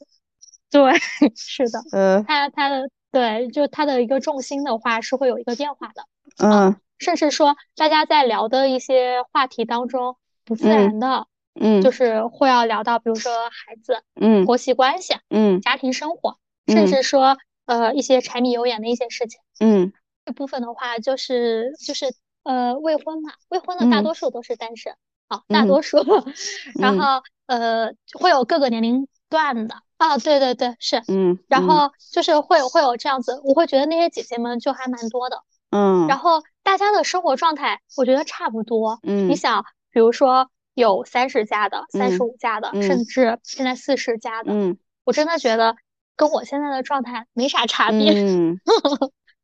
[0.72, 0.92] 对，
[1.36, 6.04] 是的，嗯，他他的对，就他的一个重心的话是会有一个变化的，
[6.38, 11.26] 嗯，甚至说大家在聊的一些话题当中不自然的。
[11.60, 11.90] 嗯，就。
[11.90, 16.86] 是会要聊到，比如说孩子，嗯，婆媳关系，嗯，家庭生活，甚。
[16.86, 19.92] 至说呃一些柴米油盐的一些事情，嗯，
[20.24, 22.14] 这部分的话就是就是
[22.44, 24.14] 呃未婚嘛，未婚的大多。
[24.14, 24.94] 数都是单身，
[25.28, 25.82] 好，大多。
[25.82, 25.98] 数，
[26.80, 40.50] 然后呃会有各个年龄段的啊，对对对，是，嗯，然后就是会有会有这样子，我会觉得那些姐姐们就还蛮多的，嗯，然后大家的生活状态我觉得差不多，嗯，你想，比如说。
[40.74, 45.76] 有三十加的，三十五加的，甚至现在四十加的，嗯，我真的觉得
[46.16, 48.12] 跟我现在的状态没啥差别。
[48.16, 48.58] 嗯，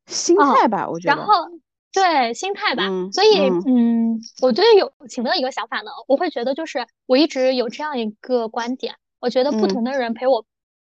[0.07, 1.15] 心态吧，我觉得。
[1.15, 1.33] 然后
[1.91, 10.45] 对心态吧，所以嗯，我对友情的一个想法呢，我会觉得就是我一直有这样一个观点，我觉得不同的人陪我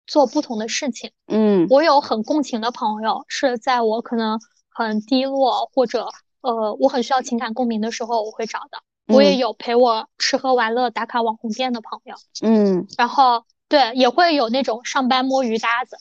[0.06, 1.10] 做不同的事情。
[1.26, 6.08] 嗯，我有很共情的朋友，是在我可能很低落或者
[6.40, 8.82] 呃我很需要情感共鸣的时候，我会找的。
[9.08, 15.96] 我也有陪我吃喝玩乐、打卡网红店的朋友，嗯，然后对，也会有那种上班摸鱼搭子，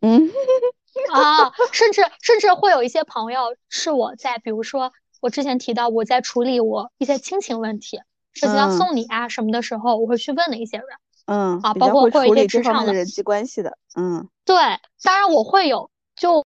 [0.00, 0.30] 嗯，
[1.12, 8.00] 啊，甚至甚至会有一些朋友是我在，比如说我之前提到我在处理我一些亲情问题，
[8.32, 10.86] 涉及到送礼啊什么的时候，我会去问的一些人，
[11.26, 14.56] 嗯，啊，包括会有一些职场的人际关系的，嗯，对，
[15.02, 16.44] 当然我会有就。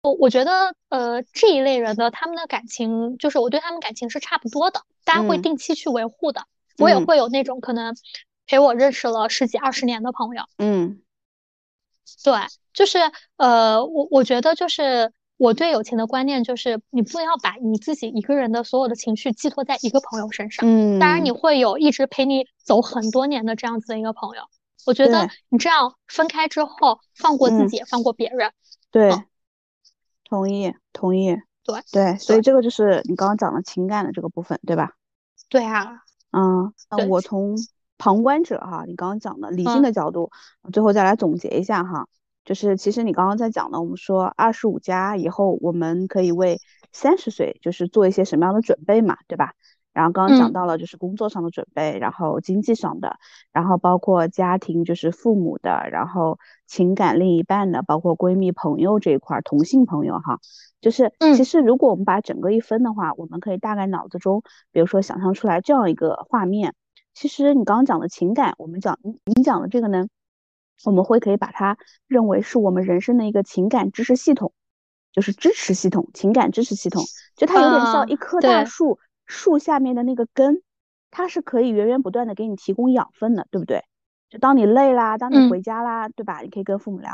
[0.00, 6.44] 我我觉得，呃，这一类人的他们的感情，就是我对他们感情是差不多的，大家会定期去维护的。
[6.78, 7.96] 我也会有那种可能
[8.46, 10.44] 陪我认识了十几二十年的朋友。
[10.56, 11.02] 嗯，
[12.22, 12.32] 对，
[12.72, 12.98] 就是
[13.38, 20.68] 呃，我我觉得就是我对友情的观念就是，你不要把你自己一个人的所有的情绪寄托在一个朋友身上。
[20.68, 24.42] 嗯，当然你会有一直陪你走很多年的这样子的一个朋友。
[24.84, 28.52] 我觉得你这样分开之后，放过自己，放过别人。
[28.90, 29.12] 对。
[30.30, 31.34] 同意，同意，
[31.64, 34.92] 对对，所以这个就是你刚刚讲的情感的这个部分，对吧？
[35.48, 37.56] 对啊，嗯，那我从
[37.96, 40.30] 旁观者哈，你刚刚讲的理性的角度，
[40.70, 42.06] 最后再来总结一下哈，
[42.48, 49.52] 就是其实你刚刚在讲的，我们说二十五加以后，我们可以为三十岁就是做一些什么样的准备嘛，对吧？
[49.92, 53.18] 然后刚刚讲到了就是工作上的准备，然后经济上的，
[53.52, 60.40] 然后包括家庭就是父母的，然后情感另一半的，包括闺蜜朋友这一块同性朋友哈，
[60.80, 64.42] 就是其实如果我们把整个一分的话，我们可以大概脑子中，
[64.72, 66.74] 比如说想象出来这样一个画面。
[67.12, 70.06] 其实你刚刚讲的情感，我们讲你你讲的这个呢，
[70.84, 71.76] 我们会可以把它
[72.06, 74.52] 认为是我们人生的一个情感知识系统，
[75.12, 77.02] 就是支持系统，情感支持系统，
[77.36, 78.98] 就它有点像一棵大树。
[79.30, 80.62] 树下面的那个根，
[81.10, 83.84] 它是可以源源不断的给你提供养分的，对不对？
[84.30, 86.40] 就当你累啦，当你回家啦，对吧？
[86.40, 87.10] 你可以跟父母聊，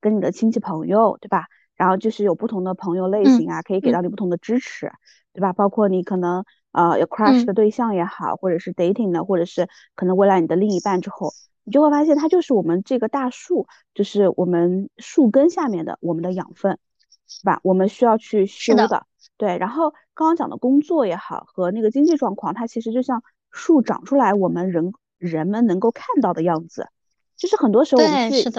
[0.00, 1.44] 跟你的亲戚朋友，对吧？
[1.76, 4.90] 然后就是有不同的朋友类型啊，可以给到你不同的支持，
[5.34, 5.52] 对吧？
[5.52, 6.42] 包括你可能
[6.72, 11.32] 呃有 crush 的对象也好，或者是 dating 的，或者是可能未来你的另一半之后，
[11.68, 16.78] 你就会发现它就是我们这个大树，就是我们树根下面的我们的养分，
[17.26, 17.60] 是吧？
[17.62, 19.04] 我们需要去修的。
[19.36, 26.88] 对，然后刚刚讲的工作也好和那个经济状况，它其实就像树长出来，我们人人们能够看到的样子，
[27.36, 28.50] 就是很多时候我们去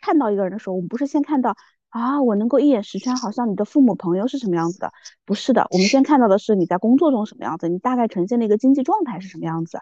[0.00, 1.56] 看到一个人的时候，我们不是先看到
[1.88, 4.92] 啊，我能够一眼识穿，好像你的父母朋友是什么样子的，
[5.24, 9.80] 不是的，我们先看到的是你在工作中什么样子，你大概呈现的一个经济状态是什么样子，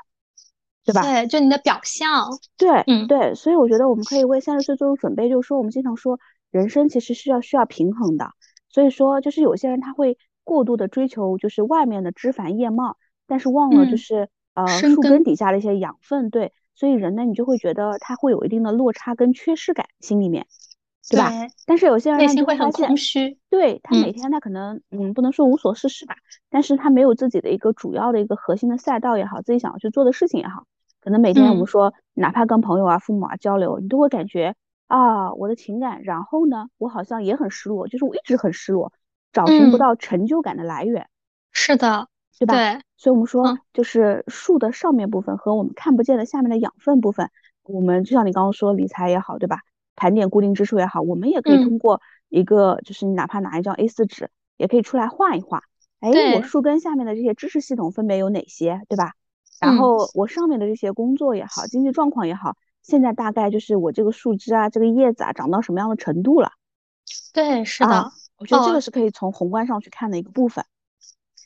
[0.90, 1.02] 对吧？
[1.02, 2.28] 对，就你的表象。
[2.56, 6.18] 对，嗯，对，所以我觉得我们可以为三十岁做出准备，就是说我们经常说
[6.50, 8.30] 人生其实是要需要平衡的，
[8.68, 10.18] 所以说就是有些人他会。
[10.42, 12.96] 过度的追求就是外面的枝繁叶茂，
[13.28, 20.46] 但是忘了就是呃树根底下的一些养分，对，所以人呢你就会觉得他会有一定的落差跟缺失感，心里面，
[21.08, 21.30] 对吧？
[21.66, 26.16] 但是有些人内心会很空虚，对他每天他可能嗯不能说无所事事吧，
[26.48, 30.64] 但是他没有自己的一个主要的一个核心的赛道也好，自己想要去做的事情也好，
[31.00, 34.54] 可能每天我们说哪怕跟朋友啊、父母啊交流，你都会感觉
[34.86, 38.92] 啊我的情感，然后呢我好像也很失落，就是我一直很失落。
[39.32, 41.08] 找寻不到成就感的来源，
[41.52, 42.54] 是的，对吧？
[42.54, 47.30] 对，所以我们说，就是树的上面部分和我们看不见的下面的养分部分，
[47.62, 49.60] 我们就像你刚刚说理财也好，对吧？
[49.94, 55.62] 盘点固定支出也好，我们也可以通过一个，就是你哪怕拿一张 A4 纸，也可以出来画一画。
[56.00, 59.12] 哎，我树根下面的这些知识系统分别有哪些，对吧？
[59.60, 66.52] 然后我上面的这些工作也好，经济状况也好，现在大概就是我这个树枝啊，这个叶子啊，长到什么样的程度了？
[67.32, 68.10] 对，是的。
[68.38, 70.64] 我觉得这个是可以从宏观上去看的一个部分。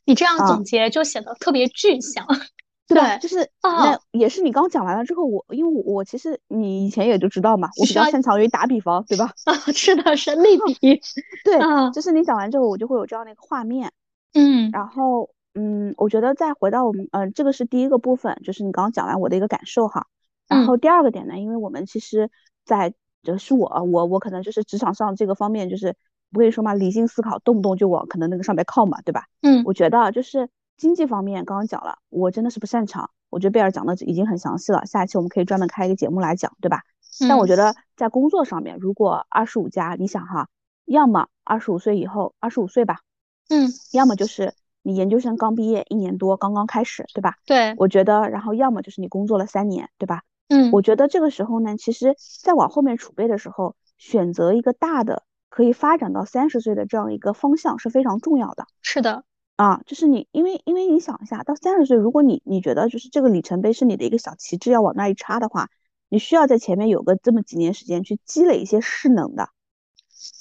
[0.05, 2.25] 你这样总结就显得特别具象，
[2.87, 9.33] 对，就是那也是你刚讲完了之后，我因为我我其实你以前也就知道嘛，我比较擅长于打比方，对吧？
[9.45, 11.01] 啊，是的，是类比。
[11.43, 11.59] 对，
[11.93, 13.91] 就是你讲完之后，我就会有这样的一个画面。
[14.35, 20.07] 嗯，然后嗯，我觉得再回到我们嗯，这个是第一个部分，就是你刚刚讲完我的一个感受哈。
[20.49, 22.31] 然后第二个点呢，因为我们其实
[22.65, 22.93] 在
[23.23, 25.97] 就是我我我可能就是职场上这个方面就是。
[26.33, 29.27] 不跟你说嘛，理性思考，动不动就往可能那个上面靠嘛，对吧？
[29.43, 33.09] 嗯，我觉得就是经济方面，刚刚讲了，我真的是不擅长。
[33.31, 36.83] 我觉得贝尔讲的已经很详细了，下一期我们可以专门开一个节目来讲，对吧？
[37.29, 40.49] 但我觉得在工作上面，如果二十五加，你想哈，
[40.87, 43.03] 要么二十五岁以后，二十五岁吧，
[43.49, 47.35] 嗯，要么就是你研究生刚毕业一年多，刚刚开始，对吧？
[47.45, 50.23] 对，我觉得，然后要么就是你工作了三年，对吧？
[50.49, 55.25] 嗯，我觉得这个时候呢，其实再往后面储备的时候，选择一个大的。
[55.51, 58.67] 可以发展到三十岁的这样一个方向是非常重要的。
[58.83, 59.23] 是的，
[59.55, 65.69] 啊，就是你，因为因为你想一下，到三十岁，如果你你觉得就是这个里程碑是你的一个小旗帜，要往那一插的话，
[66.09, 69.51] 你需要在前面有个这么几年时间去积累一些势能的。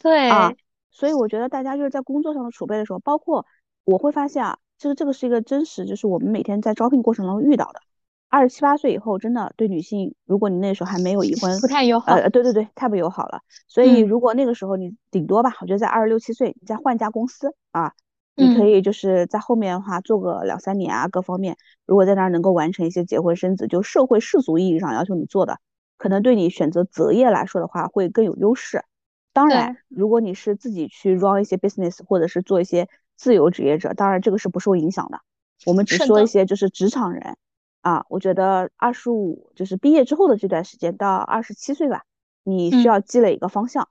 [0.01, 0.51] 对啊，
[0.89, 3.45] 所以我觉得大家就是在工作上的储备的时候，包括
[3.85, 7.81] 我会发现啊，这个这个是一个真实，就是我们每天在招聘过程中遇到的。
[8.29, 12.13] 二十七八岁以后，真的对女性，如果你那时候还没有离婚，不太友好。
[12.13, 13.41] 呃，对对对，太不友好了。
[13.67, 17.93] 所以如果那个时候你顶多吧，我觉得在二十六七岁，你再换家公司啊，
[18.35, 25.59] 你可以就是在后面的话做个两三年啊，各方面，如果在那儿能够完成一些结婚生子，就社会世俗意义上要求你做的，
[25.99, 28.83] 可能对你选择择业来说的话会更有优势。
[29.31, 32.87] 当然，如果你是自己去 run 一些 business，或者是做一些
[33.23, 35.21] 自由职业者，当然这个是不受影响的。
[35.65, 37.37] 我们只说一些就是职场人。
[37.79, 42.03] 啊，我觉得二十五就是毕业之后的这段时间到二十七岁吧，
[42.43, 43.87] 你需要积累一个方向。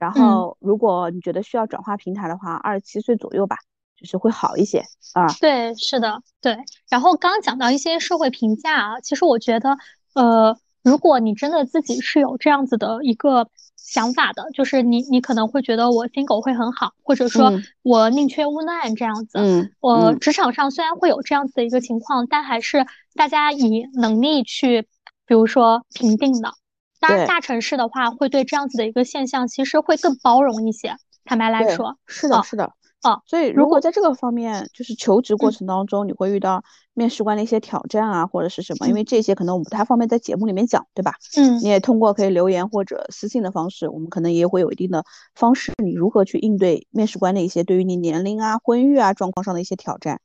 [0.00, 3.56] 然后，如果你觉得需要转化平台的话，二十七岁左右吧，
[3.96, 4.82] 就是会好一些
[5.14, 5.26] 啊。
[5.40, 6.58] 对，是的，对。
[6.90, 9.78] 然后刚刚讲到一些社会评价啊，其实我觉得，
[10.14, 10.58] 呃。
[10.84, 13.48] 如果你真的自己是有这样子的一个
[13.84, 17.52] 想法的，就是你你可能会觉得我 single 会很好，或者说
[17.82, 19.38] 我宁缺毋滥这样子。
[19.38, 24.82] 嗯，我职场上虽然会有这样子的一个情况，但还是大家以能力去，
[25.26, 26.52] 比如说评定的。
[27.00, 30.96] 当然，大城市的话会对这样子的一个现象其实会更包容一些。
[31.24, 32.72] 坦白来说，是的，是的。
[33.02, 36.62] 啊，所以如果在这个方面，就是求职过程当中，你会遇到
[36.94, 38.88] 面试官的一些挑战啊，或者是什么？
[38.88, 41.14] 因为这些可能我们不太方便在节目里面讲，对吧？
[41.36, 50.20] 嗯，你也通过可以留言或者私信的方式，我们可能也会有一定的方式，你如何去应对面试官的一些对于你年龄啊、婚育啊状况上的一些挑战。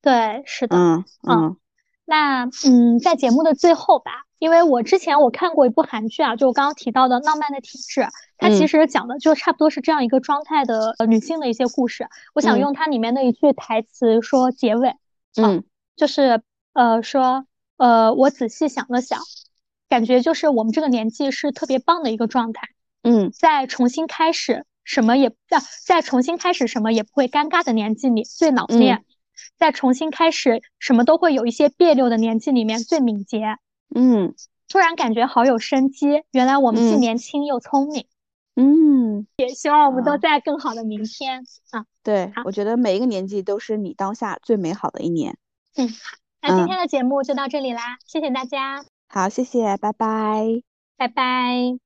[0.00, 0.76] 对，是的。
[0.76, 1.56] 嗯嗯。
[2.08, 8.00] 那嗯，在节目的最后吧，因为我之前我看过一部韩剧啊，就我刚刚提到的《浪漫的体质》，
[8.36, 12.06] 它其实讲的就差不多是这样一个状态的女性的一些故事。
[12.34, 14.94] 我想用它里面的一句台词说结尾，
[15.36, 15.64] 嗯，
[15.96, 16.42] 就是
[16.74, 17.46] 呃说
[17.78, 19.20] 呃我仔细想了想，
[19.88, 22.68] 感觉就是我们这个年纪是特别棒的一个状态，
[23.02, 29.02] 嗯，在重新开始什么也在在重新开始什么也不会尴尬的年纪里最老练，
[29.56, 33.56] 在重新开始什么都会有一些别扭的年纪里面最敏捷。
[33.94, 34.34] 嗯，
[34.68, 38.06] 突然感觉好有生机，原来我们既年轻又聪明。
[38.56, 41.84] 嗯，也希望我们都在更好的明天啊。
[42.02, 45.36] 对，我觉得每一个年纪都是你当下最美好的一年。
[45.76, 48.84] 嗯，好，那今天的节目就到这里啦，谢谢大家。
[49.08, 50.62] 好，谢谢，拜拜，
[50.96, 51.78] 拜拜。